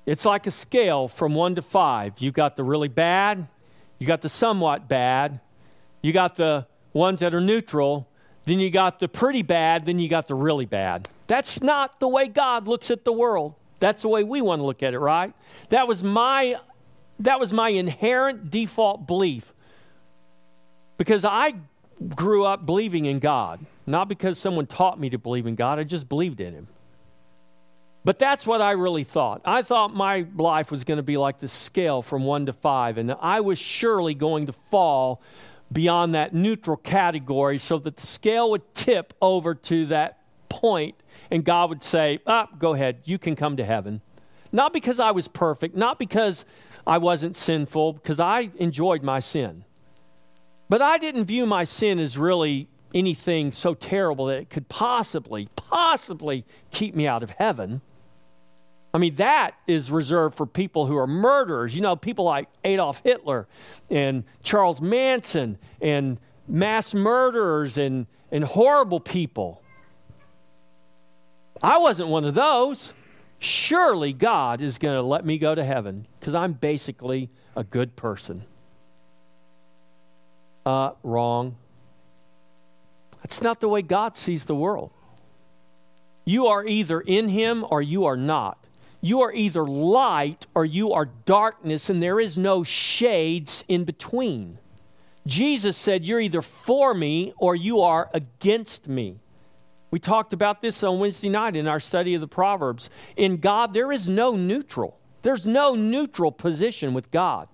It's 0.07 0.25
like 0.25 0.47
a 0.47 0.51
scale 0.51 1.07
from 1.07 1.35
1 1.35 1.53
to 1.53 1.61
5. 1.61 2.17
You 2.17 2.31
got 2.31 2.55
the 2.55 2.63
really 2.63 2.87
bad, 2.87 3.47
you 3.99 4.07
got 4.07 4.21
the 4.21 4.29
somewhat 4.29 4.87
bad, 4.87 5.41
you 6.01 6.11
got 6.11 6.37
the 6.37 6.65
ones 6.91 7.19
that 7.19 7.35
are 7.35 7.39
neutral, 7.39 8.07
then 8.45 8.59
you 8.59 8.71
got 8.71 8.97
the 8.97 9.07
pretty 9.07 9.43
bad, 9.43 9.85
then 9.85 9.99
you 9.99 10.09
got 10.09 10.27
the 10.27 10.33
really 10.33 10.65
bad. 10.65 11.07
That's 11.27 11.61
not 11.61 11.99
the 11.99 12.07
way 12.07 12.27
God 12.27 12.67
looks 12.67 12.89
at 12.89 13.05
the 13.05 13.13
world. 13.13 13.53
That's 13.79 14.01
the 14.01 14.07
way 14.07 14.23
we 14.23 14.41
want 14.41 14.59
to 14.59 14.65
look 14.65 14.81
at 14.81 14.95
it, 14.95 14.99
right? 14.99 15.35
That 15.69 15.87
was 15.87 16.03
my 16.03 16.59
that 17.19 17.39
was 17.39 17.53
my 17.53 17.69
inherent 17.69 18.49
default 18.49 19.05
belief. 19.05 19.53
Because 20.97 21.25
I 21.25 21.53
grew 22.15 22.43
up 22.43 22.65
believing 22.65 23.05
in 23.05 23.19
God. 23.19 23.63
Not 23.91 24.07
because 24.07 24.39
someone 24.39 24.67
taught 24.67 24.97
me 24.97 25.09
to 25.09 25.17
believe 25.17 25.45
in 25.45 25.55
God, 25.55 25.77
I 25.77 25.83
just 25.83 26.07
believed 26.07 26.39
in 26.39 26.53
Him. 26.53 26.67
But 28.05 28.19
that's 28.19 28.47
what 28.47 28.61
I 28.61 28.71
really 28.71 29.03
thought. 29.03 29.41
I 29.43 29.63
thought 29.63 29.93
my 29.93 30.25
life 30.37 30.71
was 30.71 30.85
going 30.85 30.95
to 30.97 31.03
be 31.03 31.17
like 31.17 31.39
the 31.39 31.49
scale 31.49 32.01
from 32.01 32.23
one 32.23 32.45
to 32.45 32.53
five, 32.53 32.97
and 32.97 33.13
I 33.19 33.41
was 33.41 33.59
surely 33.59 34.13
going 34.13 34.45
to 34.45 34.53
fall 34.53 35.21
beyond 35.73 36.15
that 36.15 36.33
neutral 36.33 36.77
category 36.77 37.57
so 37.57 37.79
that 37.79 37.97
the 37.97 38.07
scale 38.07 38.49
would 38.51 38.73
tip 38.73 39.13
over 39.21 39.53
to 39.55 39.85
that 39.87 40.19
point, 40.47 40.95
and 41.29 41.43
God 41.43 41.69
would 41.69 41.83
say, 41.83 42.19
Ah, 42.25 42.47
go 42.57 42.73
ahead, 42.73 43.01
you 43.03 43.19
can 43.19 43.35
come 43.35 43.57
to 43.57 43.65
heaven. 43.65 43.99
Not 44.53 44.71
because 44.71 45.01
I 45.01 45.11
was 45.11 45.27
perfect, 45.27 45.75
not 45.75 45.99
because 45.99 46.45
I 46.87 46.97
wasn't 46.97 47.35
sinful, 47.35 47.93
because 47.93 48.21
I 48.21 48.51
enjoyed 48.55 49.03
my 49.03 49.19
sin. 49.19 49.65
But 50.69 50.81
I 50.81 50.97
didn't 50.97 51.25
view 51.25 51.45
my 51.45 51.65
sin 51.65 51.99
as 51.99 52.17
really 52.17 52.69
anything 52.93 53.51
so 53.51 53.73
terrible 53.73 54.25
that 54.27 54.37
it 54.37 54.49
could 54.49 54.69
possibly, 54.69 55.49
possibly 55.55 56.45
keep 56.71 56.95
me 56.95 57.07
out 57.07 57.23
of 57.23 57.31
heaven. 57.31 57.81
I 58.93 58.97
mean, 58.97 59.15
that 59.15 59.55
is 59.67 59.89
reserved 59.89 60.35
for 60.35 60.45
people 60.45 60.87
who 60.87 60.97
are 60.97 61.07
murderers. 61.07 61.73
You 61.73 61.81
know, 61.81 61.95
people 61.95 62.25
like 62.25 62.49
Adolf 62.63 63.01
Hitler 63.03 63.47
and 63.89 64.23
Charles 64.43 64.81
Manson 64.81 65.57
and 65.81 66.17
mass 66.47 66.93
murderers 66.93 67.77
and, 67.77 68.07
and 68.31 68.43
horrible 68.43 68.99
people. 68.99 69.61
I 71.63 71.77
wasn't 71.77 72.09
one 72.09 72.25
of 72.25 72.33
those. 72.33 72.93
Surely 73.39 74.13
God 74.13 74.61
is 74.61 74.77
going 74.77 74.95
to 74.95 75.01
let 75.01 75.25
me 75.25 75.37
go 75.37 75.55
to 75.55 75.63
heaven 75.63 76.05
because 76.19 76.35
I'm 76.35 76.53
basically 76.53 77.29
a 77.55 77.63
good 77.63 77.95
person. 77.95 78.43
Uh, 80.65 80.91
wrong. 81.01 81.55
That's 83.21 83.41
not 83.41 83.59
the 83.61 83.69
way 83.69 83.81
God 83.81 84.17
sees 84.17 84.45
the 84.45 84.55
world. 84.55 84.91
You 86.25 86.47
are 86.47 86.65
either 86.65 87.01
in 87.01 87.29
Him 87.29 87.65
or 87.69 87.81
you 87.81 88.05
are 88.05 88.17
not. 88.17 88.67
You 89.01 89.21
are 89.21 89.33
either 89.33 89.65
light 89.65 90.45
or 90.53 90.63
you 90.63 90.91
are 90.91 91.05
darkness, 91.25 91.89
and 91.89 92.01
there 92.01 92.19
is 92.19 92.37
no 92.37 92.63
shades 92.63 93.63
in 93.67 93.83
between. 93.83 94.59
Jesus 95.25 95.75
said, 95.75 96.05
You're 96.05 96.19
either 96.19 96.41
for 96.41 96.93
me 96.93 97.33
or 97.37 97.55
you 97.55 97.81
are 97.81 98.09
against 98.13 98.87
me. 98.87 99.19
We 99.89 99.99
talked 99.99 100.33
about 100.33 100.61
this 100.61 100.83
on 100.83 100.99
Wednesday 100.99 101.29
night 101.29 101.55
in 101.55 101.67
our 101.67 101.79
study 101.79 102.13
of 102.15 102.21
the 102.21 102.27
Proverbs. 102.27 102.89
In 103.17 103.37
God, 103.37 103.73
there 103.73 103.91
is 103.91 104.07
no 104.07 104.35
neutral, 104.35 104.97
there's 105.23 105.45
no 105.45 105.75
neutral 105.75 106.31
position 106.31 106.93
with 106.93 107.11
God. 107.11 107.47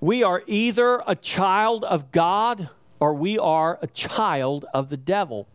We 0.00 0.22
are 0.22 0.42
either 0.46 1.02
a 1.06 1.14
child 1.14 1.82
of 1.84 2.12
God 2.12 2.68
or 3.04 3.12
we 3.12 3.38
are 3.38 3.78
a 3.82 3.86
child 3.88 4.64
of 4.72 4.88
the 4.88 4.96
devil, 4.96 5.46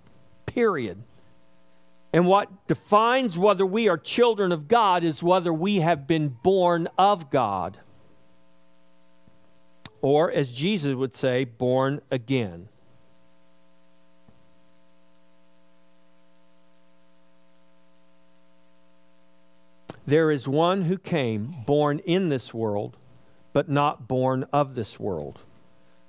period. 0.46 1.02
And 2.14 2.28
what 2.28 2.68
defines 2.68 3.40
whether 3.40 3.66
we 3.66 3.90
are 3.90 3.98
children 3.98 4.52
of 4.52 4.68
God 4.68 5.04
is 5.04 5.24
whether 5.24 5.52
we 5.52 5.78
have 5.78 6.06
been 6.06 6.28
born 6.44 6.88
of 6.96 7.32
God. 7.32 7.80
Or, 10.00 10.32
as 10.32 10.52
Jesus 10.52 10.94
would 10.94 11.16
say, 11.16 11.44
born 11.44 12.02
again. 12.12 12.70
There 20.06 20.30
is 20.30 20.48
one 20.48 20.84
who 20.84 21.00
came, 21.00 21.56
born 21.66 21.98
in 22.06 22.30
this 22.30 22.54
world, 22.54 22.96
but 23.54 23.68
not 23.68 24.08
born 24.08 24.46
of 24.54 24.76
this 24.76 25.00
world 25.00 25.40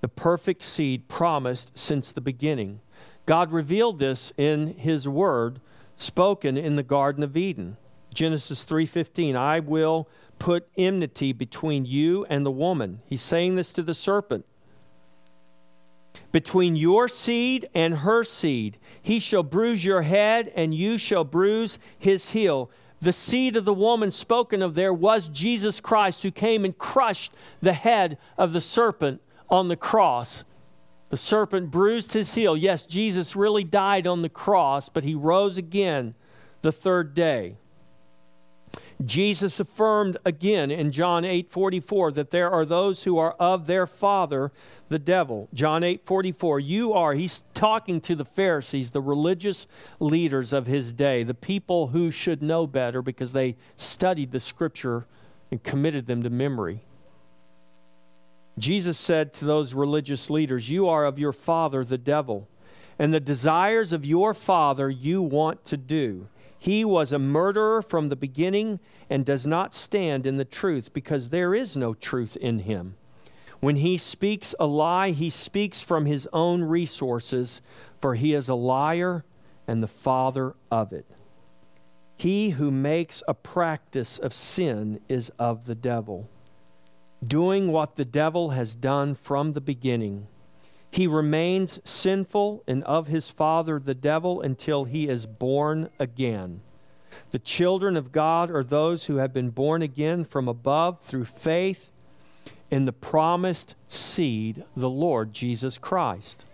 the 0.01 0.09
perfect 0.09 0.63
seed 0.63 1.09
promised 1.09 1.77
since 1.77 2.13
the 2.13 2.21
beginning. 2.21 2.81
God 3.27 3.53
revealed 3.53 3.99
this 3.99 4.33
in 4.37 4.75
his 4.75 5.07
word 5.07 5.61
spoken 5.97 6.57
in 6.57 6.77
the 6.77 6.83
garden 6.83 7.23
of 7.23 7.37
Eden. 7.37 7.77
Genesis 8.13 8.65
3:15 8.65 9.37
I 9.37 9.61
will 9.61 10.09
put 10.39 10.69
enmity 10.77 11.33
between 11.33 11.85
you 11.85 12.25
and 12.29 12.45
the 12.45 12.51
woman. 12.51 13.03
He's 13.07 13.23
saying 13.23 13.57
this 13.57 13.73
to 13.75 13.83
the 13.83 13.95
serpent. 13.95 14.47
Between 16.33 16.77
your 16.77 17.09
seed 17.09 17.69
and 17.75 17.99
her 17.99 18.25
seed, 18.25 18.79
he 19.03 19.19
shall 19.19 19.43
bruise 19.43 19.85
your 19.85 20.03
head 20.03 20.51
and 20.55 20.75
you 20.75 20.97
shall 20.97 21.25
bruise 21.25 21.79
his 21.99 22.31
heel. 22.31 22.71
The 23.01 23.13
seed 23.13 23.57
of 23.57 23.65
the 23.65 23.75
woman 23.75 24.11
spoken 24.11 24.63
of 24.63 24.75
there 24.75 24.95
was 24.95 25.29
Jesus 25.29 25.81
Christ 25.81 26.23
who 26.23 26.31
came 26.31 26.65
and 26.65 26.77
crushed 26.77 27.33
the 27.61 27.73
head 27.73 28.19
of 28.37 28.53
the 28.53 28.61
serpent 28.61 29.21
on 29.51 29.69
the 29.69 29.77
cross. 29.77 30.45
The 31.11 31.17
serpent 31.17 31.71
bruised 31.71 32.13
his 32.13 32.35
heel. 32.35 32.57
Yes, 32.57 32.87
Jesus 32.87 33.35
really 33.35 33.65
died 33.65 34.07
on 34.07 34.23
the 34.23 34.29
cross, 34.29 34.89
but 34.89 35.05
he 35.05 35.15
rose 35.15 35.59
again 35.59 36.15
the 36.63 36.73
third 36.73 37.15
day. 37.15 37.57
Jesus 39.05 39.59
affirmed 39.59 40.19
again 40.25 40.71
in 40.71 40.93
John 40.93 41.25
8:44 41.25 42.13
that 42.13 42.31
there 42.31 42.51
are 42.51 42.67
those 42.67 43.05
who 43.05 43.17
are 43.19 43.33
of 43.33 43.67
their 43.67 43.87
father 43.87 44.53
the 44.89 44.99
devil. 44.99 45.49
John 45.55 45.83
8:44 45.83 46.59
you 46.61 46.93
are 46.93 47.15
he's 47.15 47.45
talking 47.55 48.01
to 48.03 48.15
the 48.15 48.25
Pharisees, 48.25 48.91
the 48.91 49.01
religious 49.01 49.67
leaders 50.01 50.53
of 50.53 50.67
his 50.67 50.93
day, 50.93 51.23
the 51.23 51.35
people 51.35 51.89
who 51.89 52.11
should 52.11 52.43
know 52.43 52.67
better 52.67 53.01
because 53.01 53.33
they 53.33 53.57
studied 53.77 54.33
the 54.33 54.41
scripture 54.41 55.07
and 55.51 55.63
committed 55.63 56.07
them 56.07 56.23
to 56.23 56.31
memory. 56.31 56.83
Jesus 58.61 58.99
said 58.99 59.33
to 59.35 59.45
those 59.45 59.75
religious 59.75 60.29
leaders, 60.29 60.71
You 60.71 60.87
are 60.89 61.05
of 61.05 61.19
your 61.19 61.33
father, 61.33 61.85
the 61.85 61.99
devil, 61.99 62.49
and 62.99 63.13
the 63.13 63.21
desires 63.21 63.93
of 63.93 64.05
your 64.05 64.35
father 64.35 64.91
you 64.91 65.23
want 65.23 65.65
to 65.67 65.77
do. 65.77 66.29
He 66.59 66.85
was 66.85 67.11
a 67.11 67.19
murderer 67.19 67.81
from 67.81 68.09
the 68.09 68.17
beginning 68.17 68.81
and 69.09 69.25
does 69.25 69.47
not 69.47 69.75
stand 69.75 70.27
in 70.27 70.37
the 70.37 70.45
truth 70.45 70.93
because 70.93 71.31
there 71.31 71.55
is 71.55 71.75
no 71.75 71.95
truth 71.95 72.37
in 72.37 72.61
him. 72.61 72.97
When 73.61 73.77
he 73.77 73.97
speaks 73.97 74.55
a 74.61 74.67
lie, 74.67 75.11
he 75.11 75.31
speaks 75.31 75.83
from 75.83 76.05
his 76.05 76.29
own 76.33 76.63
resources, 76.63 77.63
for 78.01 78.15
he 78.15 78.35
is 78.35 78.49
a 78.49 78.55
liar 78.55 79.25
and 79.67 79.83
the 79.83 79.89
father 79.89 80.55
of 80.71 80.93
it. 80.93 81.07
He 82.17 82.51
who 82.51 82.71
makes 82.71 83.23
a 83.27 83.33
practice 83.33 84.19
of 84.19 84.35
sin 84.35 85.01
is 85.09 85.31
of 85.39 85.65
the 85.65 85.75
devil 85.75 86.29
doing 87.25 87.71
what 87.71 87.97
the 87.97 88.05
devil 88.05 88.51
has 88.51 88.75
done 88.75 89.15
from 89.15 89.53
the 89.53 89.61
beginning. 89.61 90.27
He 90.91 91.07
remains 91.07 91.81
sinful 91.85 92.65
and 92.67 92.83
of 92.85 93.07
his 93.07 93.31
father 93.31 93.79
the 93.79 93.95
devil 93.95 94.41
until 94.41 94.85
he 94.85 95.09
is 95.09 95.27
born 95.27 95.91
again. 95.99 96.63
The 97.31 97.39
children 97.39 97.97
of 97.97 98.13
God 98.13 98.51
are 98.51 98.65
those 98.65 99.07
who 99.07 99.17
have 99.17 99.33
been 99.33 99.51
born 99.51 99.83
again 99.83 100.25
from 100.25 100.49
above 100.49 101.01
through 101.01 101.27
faith 101.27 101.93
in 102.71 102.85
the 102.85 102.93
promised 102.93 103.75
seed, 103.89 104.65
the 104.77 104.91
Lord 104.91 105.33
Jesus 105.33 105.79
Christ. 105.79 106.45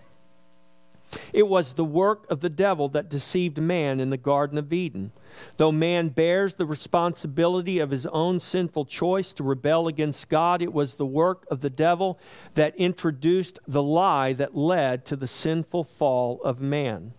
It 1.33 1.48
was 1.48 1.72
the 1.72 1.85
work 1.85 2.26
of 2.31 2.40
the 2.40 2.50
devil 2.50 2.88
that 2.90 3.09
deceived 3.09 3.61
man 3.61 4.00
in 4.00 4.11
the 4.11 4.16
Garden 4.16 4.59
of 4.59 4.72
Eden. 4.72 5.12
Though 5.57 5.72
man 5.72 6.09
bears 6.09 6.55
the 6.55 6.66
responsibility 6.66 7.79
of 7.79 7.90
his 7.90 8.07
own 8.07 8.40
sinful 8.40 8.87
choice 8.87 9.33
to 9.35 9.44
rebel 9.44 9.88
against 9.88 10.29
God, 10.29 10.62
it 10.62 10.72
was 10.72 10.94
the 10.94 11.07
work 11.07 11.46
of 11.50 11.61
the 11.61 11.70
devil 11.70 12.18
that 12.55 12.76
introduced 12.76 13.59
the 13.66 13.83
lie 13.83 14.33
that 14.33 14.57
led 14.57 15.05
to 15.07 15.16
the 15.16 15.26
sinful 15.26 15.85
fall 15.85 16.40
of 16.42 16.61
man. 16.61 17.12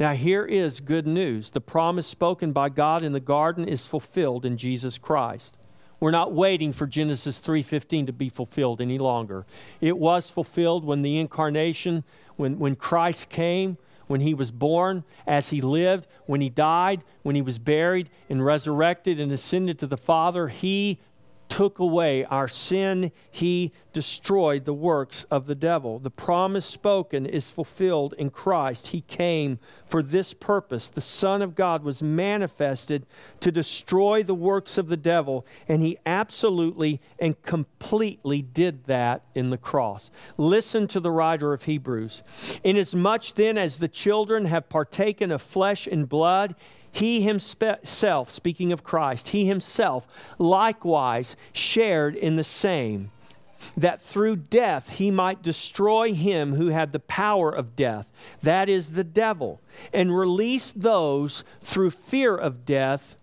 Now, 0.00 0.12
here 0.12 0.44
is 0.44 0.78
good 0.78 1.06
news. 1.06 1.50
The 1.50 1.60
promise 1.60 2.06
spoken 2.06 2.52
by 2.52 2.68
God 2.68 3.02
in 3.02 3.12
the 3.12 3.20
garden 3.20 3.66
is 3.66 3.86
fulfilled 3.86 4.44
in 4.44 4.56
Jesus 4.56 4.96
Christ. 4.96 5.56
We're 6.00 6.10
not 6.12 6.32
waiting 6.32 6.72
for 6.72 6.86
Genesis 6.86 7.40
3:15 7.40 8.06
to 8.06 8.12
be 8.12 8.28
fulfilled 8.28 8.80
any 8.80 8.98
longer. 8.98 9.46
It 9.80 9.98
was 9.98 10.30
fulfilled 10.30 10.84
when 10.84 11.02
the 11.02 11.18
incarnation, 11.18 12.04
when, 12.36 12.58
when 12.58 12.76
Christ 12.76 13.28
came, 13.28 13.78
when 14.06 14.20
he 14.20 14.32
was 14.32 14.50
born, 14.50 15.04
as 15.26 15.50
he 15.50 15.60
lived, 15.60 16.06
when 16.26 16.40
he 16.40 16.48
died, 16.48 17.02
when 17.22 17.34
he 17.34 17.42
was 17.42 17.58
buried 17.58 18.08
and 18.28 18.44
resurrected 18.44 19.20
and 19.20 19.30
ascended 19.32 19.78
to 19.80 19.86
the 19.86 19.96
Father. 19.96 20.48
He 20.48 20.98
took 21.48 21.78
away 21.78 22.24
our 22.24 22.48
sin, 22.48 23.12
he 23.30 23.72
destroyed 23.92 24.64
the 24.64 24.74
works 24.74 25.24
of 25.30 25.46
the 25.46 25.54
devil. 25.54 25.98
The 25.98 26.10
promise 26.10 26.66
spoken 26.66 27.26
is 27.26 27.50
fulfilled 27.50 28.14
in 28.18 28.30
Christ. 28.30 28.88
He 28.88 29.00
came 29.00 29.58
for 29.86 30.02
this 30.02 30.34
purpose. 30.34 30.88
The 30.88 31.00
Son 31.00 31.42
of 31.42 31.54
God 31.54 31.82
was 31.82 32.02
manifested 32.02 33.06
to 33.40 33.50
destroy 33.50 34.22
the 34.22 34.34
works 34.34 34.78
of 34.78 34.88
the 34.88 34.96
devil, 34.96 35.46
and 35.66 35.82
he 35.82 35.98
absolutely 36.06 37.00
and 37.18 37.40
completely 37.42 38.42
did 38.42 38.84
that 38.84 39.24
in 39.34 39.50
the 39.50 39.58
cross. 39.58 40.10
Listen 40.36 40.86
to 40.88 41.00
the 41.00 41.10
writer 41.10 41.52
of 41.52 41.64
Hebrews. 41.64 42.22
Inasmuch 42.62 43.34
then 43.34 43.58
as 43.58 43.78
the 43.78 43.88
children 43.88 44.44
have 44.44 44.68
partaken 44.68 45.32
of 45.32 45.42
flesh 45.42 45.86
and 45.86 46.08
blood, 46.08 46.54
he 46.90 47.20
himself, 47.20 48.30
speaking 48.30 48.72
of 48.72 48.84
Christ, 48.84 49.28
he 49.28 49.46
himself 49.46 50.06
likewise 50.38 51.36
shared 51.52 52.14
in 52.14 52.36
the 52.36 52.44
same, 52.44 53.10
that 53.76 54.00
through 54.00 54.36
death 54.36 54.90
he 54.90 55.10
might 55.10 55.42
destroy 55.42 56.14
him 56.14 56.54
who 56.54 56.68
had 56.68 56.92
the 56.92 57.00
power 57.00 57.50
of 57.50 57.76
death, 57.76 58.10
that 58.42 58.68
is 58.68 58.92
the 58.92 59.04
devil, 59.04 59.60
and 59.92 60.16
release 60.16 60.72
those 60.72 61.44
through 61.60 61.90
fear 61.90 62.36
of 62.36 62.64
death 62.64 63.16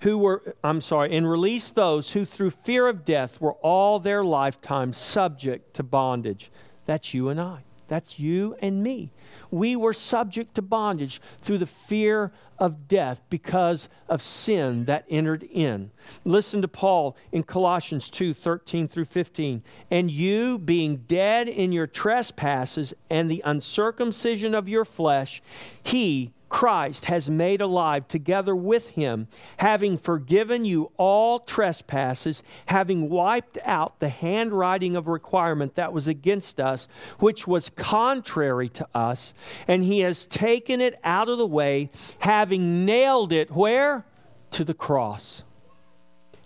who 0.00 0.18
were, 0.18 0.56
I'm 0.64 0.80
sorry, 0.80 1.16
and 1.16 1.30
release 1.30 1.70
those 1.70 2.10
who 2.10 2.24
through 2.24 2.50
fear 2.50 2.88
of 2.88 3.04
death 3.04 3.40
were 3.40 3.54
all 3.54 4.00
their 4.00 4.24
lifetime 4.24 4.92
subject 4.92 5.74
to 5.74 5.84
bondage. 5.84 6.50
That's 6.86 7.14
you 7.14 7.28
and 7.28 7.40
I. 7.40 7.62
That's 7.92 8.18
you 8.18 8.56
and 8.62 8.82
me 8.82 9.12
we 9.52 9.76
were 9.76 9.92
subject 9.92 10.54
to 10.54 10.62
bondage 10.62 11.20
through 11.38 11.58
the 11.58 11.66
fear 11.66 12.32
of 12.58 12.88
death 12.88 13.20
because 13.28 13.88
of 14.08 14.22
sin 14.22 14.86
that 14.86 15.04
entered 15.10 15.42
in. 15.42 15.90
Listen 16.24 16.62
to 16.62 16.68
Paul 16.68 17.16
in 17.30 17.42
Colossians 17.42 18.08
2 18.08 18.32
13 18.32 18.88
through 18.88 19.04
15. 19.04 19.62
And 19.90 20.10
you, 20.10 20.58
being 20.58 20.96
dead 21.06 21.48
in 21.48 21.70
your 21.70 21.86
trespasses 21.86 22.94
and 23.10 23.30
the 23.30 23.42
uncircumcision 23.44 24.54
of 24.54 24.68
your 24.68 24.86
flesh, 24.86 25.42
he, 25.82 26.32
Christ 26.52 27.06
has 27.06 27.30
made 27.30 27.62
alive 27.62 28.06
together 28.06 28.54
with 28.54 28.90
him, 28.90 29.26
having 29.56 29.96
forgiven 29.96 30.66
you 30.66 30.92
all 30.98 31.40
trespasses, 31.40 32.42
having 32.66 33.08
wiped 33.08 33.56
out 33.64 34.00
the 34.00 34.10
handwriting 34.10 34.94
of 34.94 35.08
requirement 35.08 35.76
that 35.76 35.94
was 35.94 36.06
against 36.06 36.60
us, 36.60 36.88
which 37.20 37.46
was 37.46 37.70
contrary 37.70 38.68
to 38.68 38.86
us, 38.94 39.32
and 39.66 39.82
he 39.82 40.00
has 40.00 40.26
taken 40.26 40.82
it 40.82 41.00
out 41.02 41.30
of 41.30 41.38
the 41.38 41.46
way, 41.46 41.88
having 42.18 42.84
nailed 42.84 43.32
it 43.32 43.50
where? 43.50 44.04
To 44.50 44.62
the 44.62 44.74
cross 44.74 45.44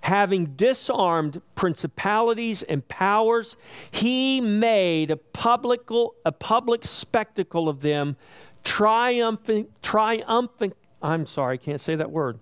having 0.02 0.46
disarmed 0.54 1.42
principalities 1.56 2.62
and 2.62 2.86
powers, 2.86 3.56
he 3.90 4.40
made 4.40 5.10
a 5.10 5.16
public, 5.16 5.80
a 6.24 6.30
public 6.30 6.84
spectacle 6.84 7.68
of 7.68 7.80
them, 7.80 8.16
triumphing, 8.66 9.68
triumphant, 9.81 10.76
I'm 11.00 11.24
sorry, 11.26 11.55
I 11.55 11.57
can't 11.57 11.81
say 11.81 11.94
that 11.94 12.11
word. 12.11 12.40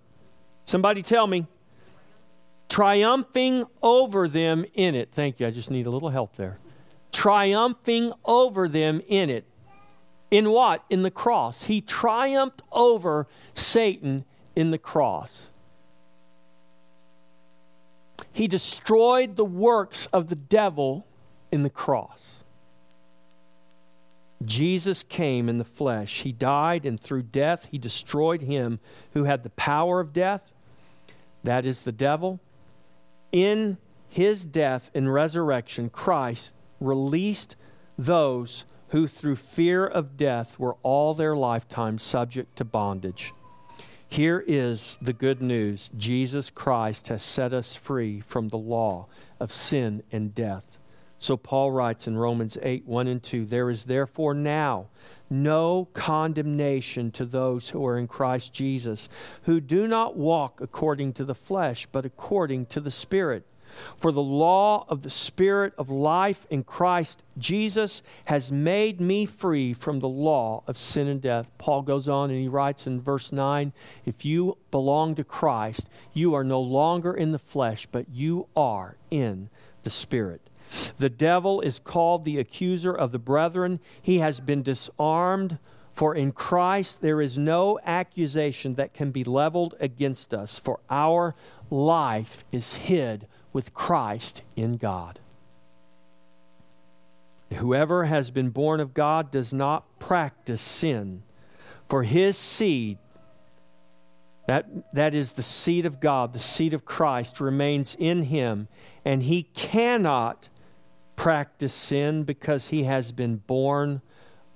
Somebody 0.64 1.02
tell 1.02 1.26
me. 1.26 1.46
Triumphing 2.70 3.66
over 3.82 4.26
them 4.26 4.64
in 4.72 4.94
it. 4.94 5.10
Thank 5.12 5.38
you. 5.38 5.46
I 5.46 5.50
just 5.50 5.70
need 5.70 5.86
a 5.86 5.90
little 5.90 6.08
help 6.08 6.36
there. 6.36 6.58
Triumphing 7.12 8.14
over 8.24 8.68
them 8.68 9.02
in 9.06 9.28
it. 9.28 9.44
In 10.30 10.50
what? 10.50 10.82
In 10.88 11.02
the 11.02 11.10
cross. 11.10 11.64
He 11.64 11.82
triumphed 11.82 12.62
over 12.72 13.28
Satan 13.52 14.24
in 14.56 14.70
the 14.70 14.78
cross. 14.78 15.50
He 18.32 18.48
destroyed 18.48 19.36
the 19.36 19.44
works 19.44 20.06
of 20.06 20.30
the 20.30 20.36
devil 20.36 21.06
in 21.52 21.64
the 21.64 21.70
cross. 21.70 22.43
Jesus 24.46 25.02
came 25.02 25.48
in 25.48 25.58
the 25.58 25.64
flesh. 25.64 26.22
He 26.22 26.32
died, 26.32 26.86
and 26.86 27.00
through 27.00 27.22
death, 27.24 27.68
he 27.70 27.78
destroyed 27.78 28.42
him 28.42 28.80
who 29.12 29.24
had 29.24 29.42
the 29.42 29.50
power 29.50 30.00
of 30.00 30.12
death. 30.12 30.52
That 31.42 31.64
is 31.64 31.84
the 31.84 31.92
devil. 31.92 32.40
In 33.32 33.78
his 34.08 34.44
death 34.44 34.90
and 34.94 35.12
resurrection, 35.12 35.90
Christ 35.90 36.52
released 36.80 37.56
those 37.98 38.64
who, 38.88 39.06
through 39.06 39.36
fear 39.36 39.86
of 39.86 40.16
death, 40.16 40.58
were 40.58 40.76
all 40.82 41.14
their 41.14 41.36
lifetime 41.36 41.98
subject 41.98 42.56
to 42.56 42.64
bondage. 42.64 43.32
Here 44.08 44.44
is 44.46 44.96
the 45.02 45.12
good 45.12 45.42
news 45.42 45.90
Jesus 45.96 46.48
Christ 46.50 47.08
has 47.08 47.22
set 47.22 47.52
us 47.52 47.74
free 47.74 48.20
from 48.20 48.48
the 48.48 48.58
law 48.58 49.06
of 49.40 49.52
sin 49.52 50.04
and 50.12 50.32
death. 50.34 50.78
So 51.24 51.38
Paul 51.38 51.72
writes 51.72 52.06
in 52.06 52.18
Romans 52.18 52.58
8 52.60 52.84
1 52.84 53.06
and 53.06 53.22
2 53.22 53.46
There 53.46 53.70
is 53.70 53.84
therefore 53.84 54.34
now 54.34 54.88
no 55.30 55.88
condemnation 55.94 57.10
to 57.12 57.24
those 57.24 57.70
who 57.70 57.86
are 57.86 57.96
in 57.96 58.06
Christ 58.06 58.52
Jesus, 58.52 59.08
who 59.44 59.58
do 59.58 59.88
not 59.88 60.18
walk 60.18 60.60
according 60.60 61.14
to 61.14 61.24
the 61.24 61.34
flesh, 61.34 61.86
but 61.90 62.04
according 62.04 62.66
to 62.66 62.78
the 62.78 62.90
Spirit. 62.90 63.46
For 63.96 64.12
the 64.12 64.20
law 64.20 64.84
of 64.86 65.00
the 65.00 65.08
Spirit 65.08 65.72
of 65.78 65.88
life 65.88 66.46
in 66.50 66.62
Christ 66.62 67.22
Jesus 67.38 68.02
has 68.26 68.52
made 68.52 69.00
me 69.00 69.24
free 69.24 69.72
from 69.72 70.00
the 70.00 70.08
law 70.08 70.62
of 70.66 70.76
sin 70.76 71.08
and 71.08 71.22
death. 71.22 71.50
Paul 71.56 71.80
goes 71.80 72.06
on 72.06 72.28
and 72.28 72.38
he 72.38 72.48
writes 72.48 72.86
in 72.86 73.00
verse 73.00 73.32
9 73.32 73.72
If 74.04 74.26
you 74.26 74.58
belong 74.70 75.14
to 75.14 75.24
Christ, 75.24 75.88
you 76.12 76.34
are 76.34 76.44
no 76.44 76.60
longer 76.60 77.14
in 77.14 77.32
the 77.32 77.38
flesh, 77.38 77.88
but 77.90 78.10
you 78.10 78.46
are 78.54 78.98
in 79.10 79.48
the 79.84 79.90
Spirit. 79.90 80.50
The 80.96 81.10
devil 81.10 81.60
is 81.60 81.78
called 81.78 82.24
the 82.24 82.38
accuser 82.38 82.92
of 82.92 83.12
the 83.12 83.18
brethren. 83.18 83.80
He 84.00 84.18
has 84.18 84.40
been 84.40 84.62
disarmed, 84.62 85.58
for 85.94 86.14
in 86.14 86.32
Christ 86.32 87.00
there 87.00 87.20
is 87.20 87.38
no 87.38 87.78
accusation 87.84 88.74
that 88.74 88.94
can 88.94 89.10
be 89.10 89.24
leveled 89.24 89.74
against 89.80 90.34
us, 90.34 90.58
for 90.58 90.80
our 90.90 91.34
life 91.70 92.44
is 92.50 92.74
hid 92.74 93.26
with 93.52 93.74
Christ 93.74 94.42
in 94.56 94.76
God. 94.76 95.20
Whoever 97.54 98.04
has 98.04 98.30
been 98.30 98.50
born 98.50 98.80
of 98.80 98.94
God 98.94 99.30
does 99.30 99.52
not 99.52 99.98
practice 99.98 100.60
sin, 100.60 101.22
for 101.88 102.02
his 102.02 102.36
seed, 102.36 102.98
that, 104.46 104.66
that 104.92 105.14
is 105.14 105.32
the 105.32 105.42
seed 105.42 105.86
of 105.86 106.00
God, 106.00 106.32
the 106.32 106.38
seed 106.38 106.74
of 106.74 106.84
Christ, 106.84 107.40
remains 107.40 107.96
in 107.98 108.24
him, 108.24 108.68
and 109.04 109.22
he 109.22 109.44
cannot 109.44 110.48
practice 111.16 111.74
sin 111.74 112.24
because 112.24 112.68
he 112.68 112.84
has 112.84 113.12
been 113.12 113.36
born 113.36 114.02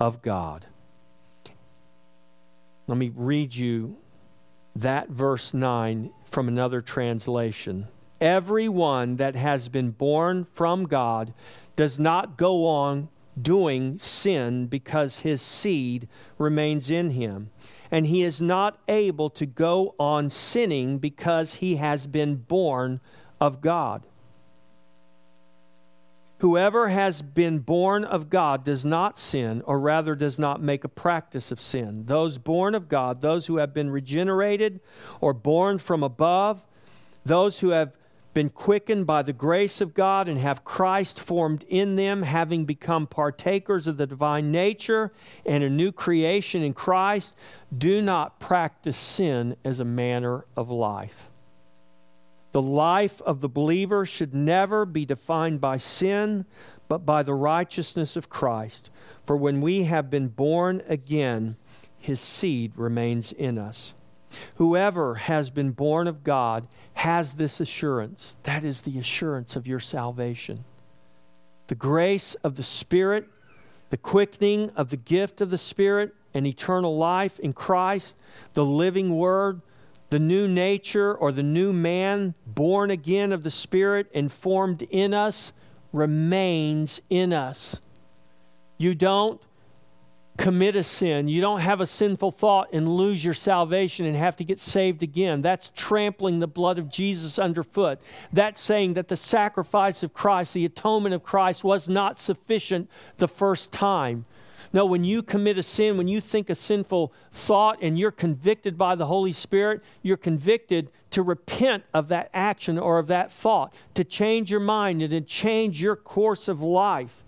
of 0.00 0.22
God. 0.22 0.66
Let 2.86 2.98
me 2.98 3.12
read 3.14 3.54
you 3.54 3.98
that 4.74 5.08
verse 5.10 5.52
9 5.52 6.10
from 6.24 6.48
another 6.48 6.80
translation. 6.80 7.88
Everyone 8.20 9.16
that 9.16 9.36
has 9.36 9.68
been 9.68 9.90
born 9.90 10.44
from 10.44 10.84
God 10.84 11.34
does 11.76 11.98
not 11.98 12.36
go 12.36 12.66
on 12.66 13.08
doing 13.40 13.98
sin 13.98 14.66
because 14.66 15.20
his 15.20 15.40
seed 15.40 16.08
remains 16.38 16.90
in 16.90 17.10
him. 17.10 17.50
And 17.90 18.06
he 18.06 18.22
is 18.22 18.40
not 18.40 18.78
able 18.88 19.30
to 19.30 19.46
go 19.46 19.94
on 19.98 20.28
sinning 20.28 20.98
because 20.98 21.56
he 21.56 21.76
has 21.76 22.06
been 22.06 22.36
born 22.36 23.00
of 23.40 23.60
God. 23.60 24.06
Whoever 26.40 26.88
has 26.88 27.20
been 27.20 27.58
born 27.58 28.04
of 28.04 28.30
God 28.30 28.62
does 28.62 28.84
not 28.84 29.18
sin, 29.18 29.60
or 29.66 29.80
rather 29.80 30.14
does 30.14 30.38
not 30.38 30.62
make 30.62 30.84
a 30.84 30.88
practice 30.88 31.50
of 31.50 31.60
sin. 31.60 32.04
Those 32.06 32.38
born 32.38 32.76
of 32.76 32.88
God, 32.88 33.20
those 33.20 33.46
who 33.46 33.56
have 33.56 33.74
been 33.74 33.90
regenerated 33.90 34.80
or 35.20 35.34
born 35.34 35.78
from 35.78 36.04
above, 36.04 36.64
those 37.24 37.58
who 37.58 37.70
have 37.70 37.92
been 38.34 38.50
quickened 38.50 39.04
by 39.04 39.20
the 39.22 39.32
grace 39.32 39.80
of 39.80 39.94
God 39.94 40.28
and 40.28 40.38
have 40.38 40.62
Christ 40.62 41.18
formed 41.18 41.64
in 41.68 41.96
them, 41.96 42.22
having 42.22 42.64
become 42.64 43.08
partakers 43.08 43.88
of 43.88 43.96
the 43.96 44.06
divine 44.06 44.52
nature 44.52 45.12
and 45.44 45.64
a 45.64 45.68
new 45.70 45.90
creation 45.90 46.62
in 46.62 46.72
Christ, 46.72 47.34
do 47.76 48.00
not 48.00 48.38
practice 48.38 48.96
sin 48.96 49.56
as 49.64 49.80
a 49.80 49.84
manner 49.84 50.44
of 50.56 50.70
life. 50.70 51.27
The 52.58 52.62
life 52.62 53.22
of 53.22 53.40
the 53.40 53.48
believer 53.48 54.04
should 54.04 54.34
never 54.34 54.84
be 54.84 55.04
defined 55.04 55.60
by 55.60 55.76
sin, 55.76 56.44
but 56.88 57.06
by 57.06 57.22
the 57.22 57.32
righteousness 57.32 58.16
of 58.16 58.28
Christ. 58.28 58.90
For 59.24 59.36
when 59.36 59.60
we 59.60 59.84
have 59.84 60.10
been 60.10 60.26
born 60.26 60.82
again, 60.88 61.54
his 61.98 62.18
seed 62.18 62.72
remains 62.74 63.30
in 63.30 63.58
us. 63.58 63.94
Whoever 64.56 65.14
has 65.14 65.50
been 65.50 65.70
born 65.70 66.08
of 66.08 66.24
God 66.24 66.66
has 66.94 67.34
this 67.34 67.60
assurance. 67.60 68.34
That 68.42 68.64
is 68.64 68.80
the 68.80 68.98
assurance 68.98 69.54
of 69.54 69.68
your 69.68 69.78
salvation. 69.78 70.64
The 71.68 71.76
grace 71.76 72.34
of 72.42 72.56
the 72.56 72.64
Spirit, 72.64 73.28
the 73.90 73.96
quickening 73.96 74.70
of 74.70 74.90
the 74.90 74.96
gift 74.96 75.40
of 75.40 75.50
the 75.50 75.58
Spirit, 75.58 76.12
and 76.34 76.44
eternal 76.44 76.96
life 76.96 77.38
in 77.38 77.52
Christ, 77.52 78.16
the 78.54 78.64
living 78.64 79.16
Word, 79.16 79.60
the 80.08 80.18
new 80.18 80.48
nature 80.48 81.14
or 81.14 81.32
the 81.32 81.42
new 81.42 81.72
man, 81.72 82.34
born 82.46 82.90
again 82.90 83.32
of 83.32 83.42
the 83.42 83.50
Spirit 83.50 84.08
and 84.14 84.32
formed 84.32 84.82
in 84.82 85.12
us, 85.12 85.52
remains 85.92 87.00
in 87.10 87.32
us. 87.32 87.80
You 88.78 88.94
don't 88.94 89.40
commit 90.38 90.76
a 90.76 90.84
sin. 90.84 91.28
You 91.28 91.40
don't 91.40 91.60
have 91.60 91.80
a 91.80 91.86
sinful 91.86 92.30
thought 92.30 92.68
and 92.72 92.88
lose 92.88 93.24
your 93.24 93.34
salvation 93.34 94.06
and 94.06 94.16
have 94.16 94.36
to 94.36 94.44
get 94.44 94.60
saved 94.60 95.02
again. 95.02 95.42
That's 95.42 95.70
trampling 95.74 96.38
the 96.38 96.46
blood 96.46 96.78
of 96.78 96.88
Jesus 96.88 97.38
underfoot. 97.38 98.00
That's 98.32 98.60
saying 98.60 98.94
that 98.94 99.08
the 99.08 99.16
sacrifice 99.16 100.02
of 100.02 100.14
Christ, 100.14 100.54
the 100.54 100.64
atonement 100.64 101.14
of 101.14 101.24
Christ, 101.24 101.64
was 101.64 101.88
not 101.88 102.20
sufficient 102.20 102.88
the 103.18 103.28
first 103.28 103.72
time. 103.72 104.26
No, 104.72 104.84
when 104.84 105.04
you 105.04 105.22
commit 105.22 105.58
a 105.58 105.62
sin, 105.62 105.96
when 105.96 106.08
you 106.08 106.20
think 106.20 106.50
a 106.50 106.54
sinful 106.54 107.12
thought 107.32 107.78
and 107.80 107.98
you're 107.98 108.10
convicted 108.10 108.76
by 108.76 108.94
the 108.94 109.06
Holy 109.06 109.32
Spirit, 109.32 109.82
you're 110.02 110.16
convicted 110.16 110.90
to 111.10 111.22
repent 111.22 111.84
of 111.94 112.08
that 112.08 112.30
action 112.34 112.78
or 112.78 112.98
of 112.98 113.06
that 113.06 113.32
thought, 113.32 113.72
to 113.94 114.04
change 114.04 114.50
your 114.50 114.60
mind 114.60 115.02
and 115.02 115.10
to 115.10 115.20
change 115.20 115.82
your 115.82 115.96
course 115.96 116.48
of 116.48 116.60
life. 116.60 117.24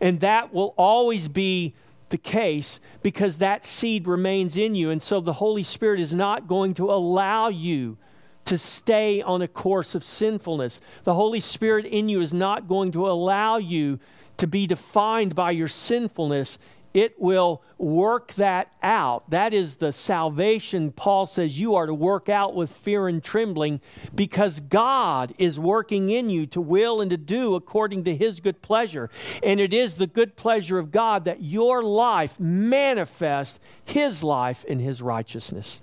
And 0.00 0.20
that 0.20 0.52
will 0.52 0.74
always 0.76 1.28
be 1.28 1.74
the 2.08 2.18
case 2.18 2.80
because 3.02 3.38
that 3.38 3.64
seed 3.64 4.06
remains 4.06 4.56
in 4.56 4.74
you. 4.74 4.90
And 4.90 5.02
so 5.02 5.20
the 5.20 5.34
Holy 5.34 5.62
Spirit 5.62 6.00
is 6.00 6.14
not 6.14 6.46
going 6.46 6.74
to 6.74 6.90
allow 6.90 7.48
you 7.48 7.98
to 8.46 8.56
stay 8.56 9.20
on 9.22 9.42
a 9.42 9.48
course 9.48 9.94
of 9.94 10.04
sinfulness. 10.04 10.80
The 11.04 11.14
Holy 11.14 11.40
Spirit 11.40 11.84
in 11.84 12.08
you 12.08 12.20
is 12.20 12.32
not 12.32 12.68
going 12.68 12.92
to 12.92 13.08
allow 13.08 13.56
you 13.56 13.98
to 14.38 14.46
be 14.46 14.66
defined 14.66 15.34
by 15.34 15.50
your 15.50 15.68
sinfulness 15.68 16.58
it 16.96 17.20
will 17.20 17.62
work 17.76 18.32
that 18.34 18.72
out. 18.82 19.28
That 19.28 19.52
is 19.52 19.76
the 19.76 19.92
salvation 19.92 20.92
Paul 20.92 21.26
says 21.26 21.60
you 21.60 21.74
are 21.74 21.84
to 21.84 21.92
work 21.92 22.30
out 22.30 22.54
with 22.54 22.70
fear 22.70 23.06
and 23.06 23.22
trembling 23.22 23.82
because 24.14 24.60
God 24.60 25.34
is 25.36 25.60
working 25.60 26.08
in 26.08 26.30
you 26.30 26.46
to 26.46 26.60
will 26.62 27.02
and 27.02 27.10
to 27.10 27.18
do 27.18 27.54
according 27.54 28.04
to 28.04 28.16
his 28.16 28.40
good 28.40 28.62
pleasure. 28.62 29.10
And 29.42 29.60
it 29.60 29.74
is 29.74 29.96
the 29.96 30.06
good 30.06 30.36
pleasure 30.36 30.78
of 30.78 30.90
God 30.90 31.26
that 31.26 31.42
your 31.42 31.82
life 31.82 32.40
manifest 32.40 33.60
his 33.84 34.24
life 34.24 34.64
in 34.64 34.78
his 34.78 35.02
righteousness. 35.02 35.82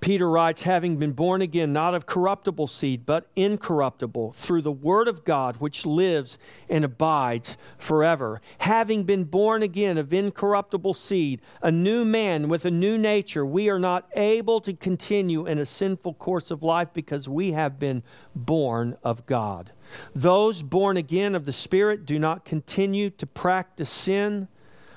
Peter 0.00 0.30
writes, 0.30 0.62
having 0.62 0.96
been 0.96 1.12
born 1.12 1.42
again, 1.42 1.74
not 1.74 1.94
of 1.94 2.06
corruptible 2.06 2.66
seed, 2.66 3.04
but 3.04 3.26
incorruptible, 3.36 4.32
through 4.32 4.62
the 4.62 4.72
word 4.72 5.06
of 5.08 5.24
God, 5.24 5.56
which 5.58 5.84
lives 5.84 6.38
and 6.70 6.84
abides 6.84 7.58
forever. 7.76 8.40
Having 8.58 9.04
been 9.04 9.24
born 9.24 9.62
again 9.62 9.98
of 9.98 10.12
incorruptible 10.12 10.94
seed, 10.94 11.42
a 11.60 11.70
new 11.70 12.04
man 12.04 12.48
with 12.48 12.64
a 12.64 12.70
new 12.70 12.96
nature, 12.96 13.44
we 13.44 13.68
are 13.68 13.78
not 13.78 14.08
able 14.16 14.60
to 14.62 14.72
continue 14.72 15.46
in 15.46 15.58
a 15.58 15.66
sinful 15.66 16.14
course 16.14 16.50
of 16.50 16.62
life 16.62 16.88
because 16.94 17.28
we 17.28 17.52
have 17.52 17.78
been 17.78 18.02
born 18.34 18.96
of 19.04 19.26
God. 19.26 19.72
Those 20.14 20.62
born 20.62 20.96
again 20.96 21.34
of 21.34 21.44
the 21.44 21.52
Spirit 21.52 22.06
do 22.06 22.18
not 22.18 22.46
continue 22.46 23.10
to 23.10 23.26
practice 23.26 23.90
sin, 23.90 24.48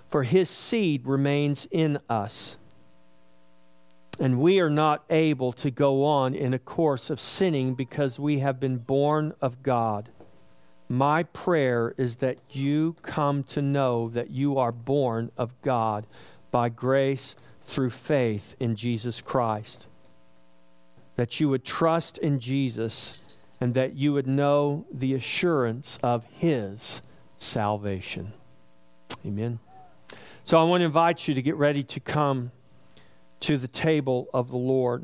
for 0.08 0.24
his 0.24 0.50
seed 0.50 1.06
remains 1.08 1.68
in 1.72 2.00
us. 2.10 2.58
And 4.20 4.40
we 4.40 4.60
are 4.60 4.70
not 4.70 5.04
able 5.10 5.52
to 5.54 5.72
go 5.72 6.06
on 6.06 6.36
in 6.36 6.54
a 6.54 6.60
course 6.60 7.10
of 7.10 7.20
sinning 7.20 7.74
because 7.74 8.20
we 8.20 8.40
have 8.40 8.60
been 8.60 8.78
born 8.78 9.34
of 9.42 9.64
God. 9.64 10.10
My 10.88 11.24
prayer 11.24 11.96
is 11.98 12.18
that 12.18 12.38
you 12.52 12.96
come 13.02 13.44
to 13.46 13.62
know 13.62 14.10
that 14.10 14.30
you 14.30 14.58
are 14.60 14.72
born 14.72 15.32
of 15.38 15.60
God 15.62 16.06
by 16.52 16.70
grace 16.70 17.36
through 17.64 17.90
faith 17.90 18.56
in 18.60 18.76
Jesus 18.76 19.22
Christ. 19.22 19.88
That 21.16 21.40
you 21.40 21.50
would 21.50 21.66
trust 21.66 22.18
in 22.20 22.40
Jesus 22.40 23.20
and 23.60 23.74
that 23.74 23.96
you 23.96 24.14
would 24.14 24.28
know 24.28 24.86
the 24.92 25.14
assurance 25.14 25.98
of 26.04 26.26
His 26.26 27.02
salvation. 27.38 28.34
Amen. 29.26 29.60
So 30.44 30.60
I 30.60 30.64
want 30.64 30.82
to 30.82 30.86
invite 30.86 31.28
you 31.28 31.34
to 31.34 31.42
get 31.42 31.56
ready 31.56 31.84
to 31.84 32.00
come 32.00 32.52
to 33.44 33.58
the 33.58 33.68
table 33.68 34.30
of 34.34 34.50
the 34.50 34.58
Lord. 34.58 35.04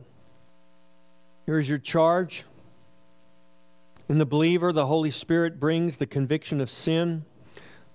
Here's 1.46 1.68
your 1.68 1.78
charge. 1.78 2.46
In 4.08 4.18
the 4.18 4.26
believer, 4.26 4.72
the 4.72 4.86
Holy 4.86 5.12
Spirit 5.12 5.60
brings 5.60 5.98
the 5.98 6.06
conviction 6.06 6.62
of 6.62 6.70
sin. 6.70 7.26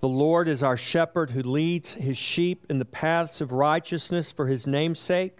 The 0.01 0.09
Lord 0.09 0.47
is 0.47 0.63
our 0.63 0.77
shepherd 0.77 1.31
who 1.31 1.43
leads 1.43 1.95
his 1.95 2.19
sheep 2.19 2.67
in 2.69 2.79
the 2.79 2.85
paths 2.85 3.41
of 3.41 3.53
righteousness 3.53 4.33
for 4.33 4.47
his 4.47 4.67
name's 4.67 4.99
sake. 4.99 5.39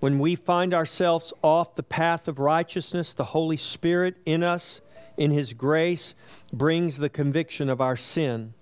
When 0.00 0.18
we 0.18 0.34
find 0.34 0.74
ourselves 0.74 1.32
off 1.40 1.74
the 1.74 1.82
path 1.82 2.28
of 2.28 2.38
righteousness, 2.38 3.14
the 3.14 3.24
Holy 3.24 3.56
Spirit 3.56 4.16
in 4.26 4.42
us, 4.42 4.82
in 5.16 5.30
his 5.30 5.54
grace, 5.54 6.14
brings 6.52 6.98
the 6.98 7.08
conviction 7.08 7.70
of 7.70 7.80
our 7.80 7.96
sin. 7.96 8.52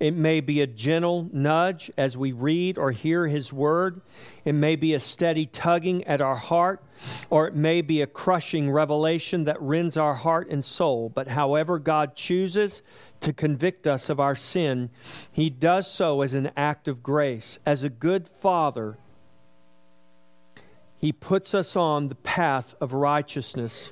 It 0.00 0.14
may 0.14 0.40
be 0.40 0.62
a 0.62 0.66
gentle 0.66 1.28
nudge 1.30 1.90
as 1.98 2.16
we 2.16 2.32
read 2.32 2.78
or 2.78 2.90
hear 2.90 3.26
His 3.26 3.52
word. 3.52 4.00
It 4.46 4.54
may 4.54 4.74
be 4.74 4.94
a 4.94 5.00
steady 5.00 5.44
tugging 5.44 6.04
at 6.04 6.22
our 6.22 6.36
heart, 6.36 6.82
or 7.28 7.46
it 7.46 7.54
may 7.54 7.82
be 7.82 8.00
a 8.00 8.06
crushing 8.06 8.70
revelation 8.70 9.44
that 9.44 9.60
rends 9.60 9.98
our 9.98 10.14
heart 10.14 10.48
and 10.48 10.64
soul. 10.64 11.10
But 11.10 11.28
however 11.28 11.78
God 11.78 12.16
chooses 12.16 12.80
to 13.20 13.34
convict 13.34 13.86
us 13.86 14.08
of 14.08 14.18
our 14.18 14.34
sin, 14.34 14.88
He 15.30 15.50
does 15.50 15.92
so 15.92 16.22
as 16.22 16.32
an 16.32 16.50
act 16.56 16.88
of 16.88 17.02
grace. 17.02 17.58
As 17.66 17.82
a 17.82 17.90
good 17.90 18.26
Father, 18.26 18.96
He 20.96 21.12
puts 21.12 21.54
us 21.54 21.76
on 21.76 22.08
the 22.08 22.14
path 22.14 22.74
of 22.80 22.94
righteousness, 22.94 23.90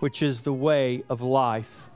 which 0.00 0.22
is 0.22 0.42
the 0.42 0.52
way 0.52 1.04
of 1.08 1.22
life. 1.22 1.87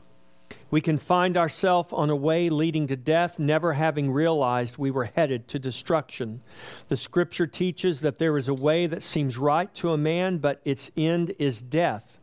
We 0.73 0.81
can 0.81 0.97
find 0.97 1.37
ourselves 1.37 1.93
on 1.93 2.09
a 2.09 2.17
way 2.17 2.49
leading 2.49 2.87
to 2.87 2.97
death, 2.97 3.39
never 3.39 3.75
having 3.75 4.11
realized 4.11 4.79
we 4.79 4.91
were 4.91 5.05
headed 5.05 5.47
to 5.49 5.59
destruction. 5.59 6.41
The 6.89 6.97
scripture 6.97 7.47
teaches 7.47 8.01
that 8.01 8.17
there 8.17 8.39
is 8.39 8.49
a 8.49 8.55
way 8.55 8.87
that 8.87 9.03
seems 9.03 9.37
right 9.37 9.73
to 9.75 9.93
a 9.93 9.99
man, 9.99 10.39
but 10.39 10.63
its 10.65 10.91
end 10.97 11.35
is 11.39 11.61
death. 11.61 12.19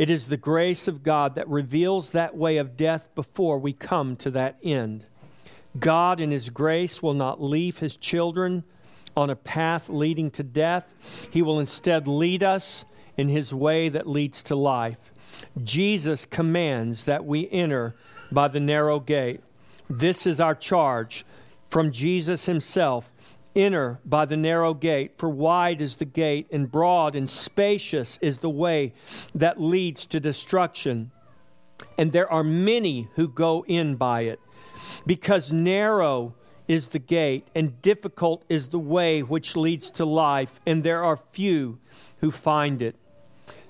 It 0.00 0.10
is 0.10 0.26
the 0.26 0.36
grace 0.36 0.88
of 0.88 1.04
God 1.04 1.36
that 1.36 1.48
reveals 1.48 2.10
that 2.10 2.36
way 2.36 2.56
of 2.56 2.76
death 2.76 3.06
before 3.14 3.58
we 3.58 3.72
come 3.72 4.16
to 4.16 4.32
that 4.32 4.58
end. 4.64 5.06
God, 5.78 6.18
in 6.18 6.32
His 6.32 6.50
grace, 6.50 7.04
will 7.04 7.14
not 7.14 7.40
leave 7.40 7.78
His 7.78 7.96
children 7.96 8.64
on 9.16 9.30
a 9.30 9.36
path 9.36 9.88
leading 9.88 10.32
to 10.32 10.42
death. 10.42 10.92
He 11.30 11.40
will 11.40 11.60
instead 11.60 12.08
lead 12.08 12.42
us 12.42 12.84
in 13.16 13.28
His 13.28 13.54
way 13.54 13.88
that 13.90 14.08
leads 14.08 14.42
to 14.44 14.56
life. 14.56 15.12
Jesus 15.62 16.24
commands 16.24 17.04
that 17.04 17.24
we 17.24 17.48
enter 17.50 17.94
by 18.32 18.48
the 18.48 18.60
narrow 18.60 19.00
gate. 19.00 19.40
This 19.88 20.26
is 20.26 20.40
our 20.40 20.54
charge 20.54 21.24
from 21.68 21.92
Jesus 21.92 22.46
himself. 22.46 23.10
Enter 23.56 24.00
by 24.04 24.24
the 24.24 24.36
narrow 24.36 24.74
gate, 24.74 25.12
for 25.16 25.28
wide 25.28 25.80
is 25.80 25.96
the 25.96 26.04
gate, 26.04 26.48
and 26.50 26.72
broad 26.72 27.14
and 27.14 27.30
spacious 27.30 28.18
is 28.20 28.38
the 28.38 28.50
way 28.50 28.92
that 29.32 29.60
leads 29.60 30.06
to 30.06 30.18
destruction. 30.18 31.12
And 31.96 32.10
there 32.10 32.30
are 32.32 32.42
many 32.42 33.08
who 33.14 33.28
go 33.28 33.64
in 33.68 33.94
by 33.94 34.22
it, 34.22 34.40
because 35.06 35.52
narrow 35.52 36.34
is 36.66 36.88
the 36.88 36.98
gate, 36.98 37.46
and 37.54 37.80
difficult 37.80 38.44
is 38.48 38.68
the 38.68 38.78
way 38.78 39.22
which 39.22 39.54
leads 39.54 39.88
to 39.92 40.04
life, 40.04 40.60
and 40.66 40.82
there 40.82 41.04
are 41.04 41.20
few 41.30 41.78
who 42.18 42.32
find 42.32 42.82
it. 42.82 42.96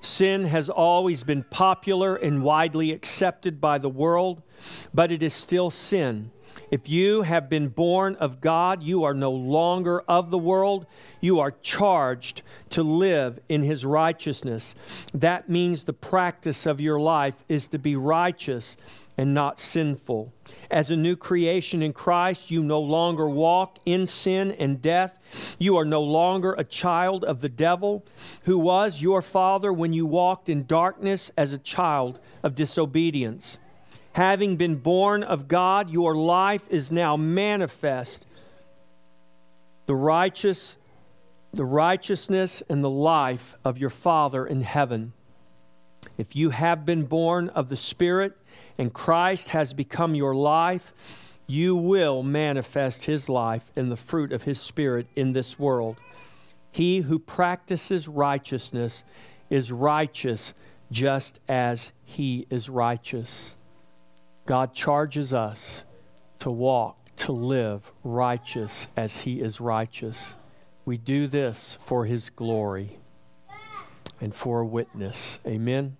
Sin 0.05 0.45
has 0.45 0.69
always 0.69 1.23
been 1.23 1.43
popular 1.43 2.15
and 2.15 2.43
widely 2.43 2.91
accepted 2.91 3.59
by 3.59 3.79
the 3.79 3.89
world, 3.89 4.43
but 4.93 5.11
it 5.11 5.23
is 5.23 5.33
still 5.33 5.69
sin. 5.71 6.31
If 6.71 6.87
you 6.87 7.23
have 7.23 7.49
been 7.49 7.67
born 7.69 8.15
of 8.17 8.39
God, 8.39 8.83
you 8.83 9.03
are 9.03 9.13
no 9.13 9.31
longer 9.31 10.01
of 10.07 10.31
the 10.31 10.37
world. 10.37 10.85
You 11.21 11.39
are 11.39 11.51
charged 11.51 12.43
to 12.69 12.83
live 12.83 13.39
in 13.49 13.61
his 13.61 13.85
righteousness. 13.85 14.73
That 15.13 15.49
means 15.49 15.83
the 15.83 15.93
practice 15.93 16.65
of 16.65 16.79
your 16.79 16.99
life 16.99 17.43
is 17.49 17.67
to 17.69 17.79
be 17.79 17.95
righteous 17.95 18.77
and 19.17 19.33
not 19.33 19.59
sinful. 19.59 20.33
As 20.69 20.91
a 20.91 20.95
new 20.95 21.15
creation 21.15 21.81
in 21.81 21.93
Christ, 21.93 22.51
you 22.51 22.61
no 22.61 22.79
longer 22.79 23.27
walk 23.29 23.77
in 23.85 24.07
sin 24.07 24.51
and 24.51 24.81
death. 24.81 25.55
You 25.57 25.77
are 25.77 25.85
no 25.85 26.01
longer 26.01 26.53
a 26.53 26.63
child 26.63 27.23
of 27.23 27.41
the 27.41 27.49
devil, 27.49 28.05
who 28.43 28.59
was 28.59 29.01
your 29.01 29.21
father 29.21 29.71
when 29.71 29.93
you 29.93 30.05
walked 30.05 30.49
in 30.49 30.65
darkness 30.65 31.31
as 31.37 31.53
a 31.53 31.57
child 31.57 32.19
of 32.43 32.55
disobedience. 32.55 33.57
Having 34.13 34.57
been 34.57 34.75
born 34.77 35.23
of 35.23 35.47
God, 35.47 35.89
your 35.89 36.15
life 36.15 36.63
is 36.69 36.91
now 36.91 37.15
manifest. 37.17 38.25
The 39.85 39.95
righteous, 39.95 40.77
the 41.53 41.65
righteousness 41.65 42.63
and 42.69 42.83
the 42.83 42.89
life 42.89 43.55
of 43.63 43.77
your 43.77 43.89
Father 43.89 44.45
in 44.45 44.61
heaven. 44.61 45.13
If 46.17 46.35
you 46.35 46.51
have 46.51 46.85
been 46.85 47.03
born 47.03 47.49
of 47.49 47.69
the 47.69 47.77
Spirit 47.77 48.37
and 48.77 48.93
Christ 48.93 49.49
has 49.49 49.73
become 49.73 50.15
your 50.15 50.35
life, 50.35 50.93
you 51.47 51.75
will 51.75 52.23
manifest 52.23 53.05
his 53.05 53.29
life 53.29 53.71
in 53.75 53.89
the 53.89 53.97
fruit 53.97 54.31
of 54.31 54.43
his 54.43 54.59
Spirit 54.59 55.07
in 55.15 55.33
this 55.33 55.59
world. 55.59 55.97
He 56.71 57.01
who 57.01 57.19
practices 57.19 58.07
righteousness 58.07 59.03
is 59.49 59.71
righteous 59.71 60.53
just 60.91 61.39
as 61.47 61.91
he 62.03 62.47
is 62.49 62.69
righteous. 62.69 63.55
God 64.45 64.73
charges 64.73 65.33
us 65.33 65.83
to 66.39 66.51
walk, 66.51 66.97
to 67.17 67.31
live 67.31 67.91
righteous 68.03 68.87
as 68.95 69.21
He 69.21 69.41
is 69.41 69.59
righteous. 69.59 70.35
We 70.85 70.97
do 70.97 71.25
this 71.25 71.77
for 71.81 72.05
His 72.05 72.29
glory 72.29 72.99
and 74.21 74.33
for 74.33 74.59
a 74.59 74.65
witness. 74.65 75.39
Amen. 75.45 75.97